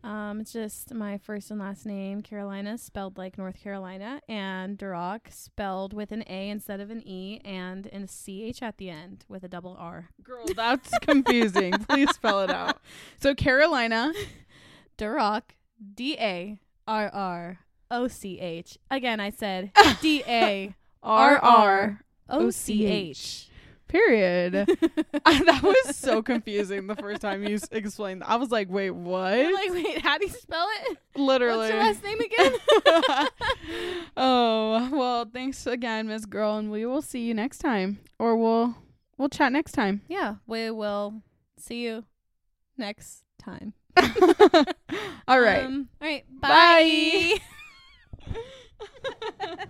[0.07, 5.29] Um, it's just my first and last name, Carolina, spelled like North Carolina, and Darroch,
[5.29, 9.43] spelled with an A instead of an E, and a CH at the end with
[9.43, 10.11] a double R.
[10.23, 11.73] Girl, that's confusing.
[11.89, 12.79] Please spell it out.
[13.19, 14.13] So Carolina,
[14.97, 15.43] Darroch,
[15.93, 17.59] D A R R
[17.91, 18.77] O C H.
[18.89, 21.99] Again, I said D A R R
[22.29, 23.46] O C H.
[23.87, 24.53] Period.
[25.25, 28.29] that was so confusing the first time you s- explained that.
[28.29, 29.33] I was like, wait, what?
[29.33, 30.97] I'm like, wait, how do you spell it?
[31.15, 31.71] Literally.
[31.71, 33.27] What's your last name again?
[34.17, 37.99] oh, well, thanks again, Miss Girl, and we will see you next time.
[38.19, 38.75] Or we'll
[39.17, 40.01] we'll chat next time.
[40.07, 41.21] yeah, we will
[41.57, 42.03] see you
[42.77, 43.73] next time.
[45.27, 45.65] All right.
[45.65, 46.23] Um, all right.
[46.39, 47.39] Bye.
[49.39, 49.65] bye.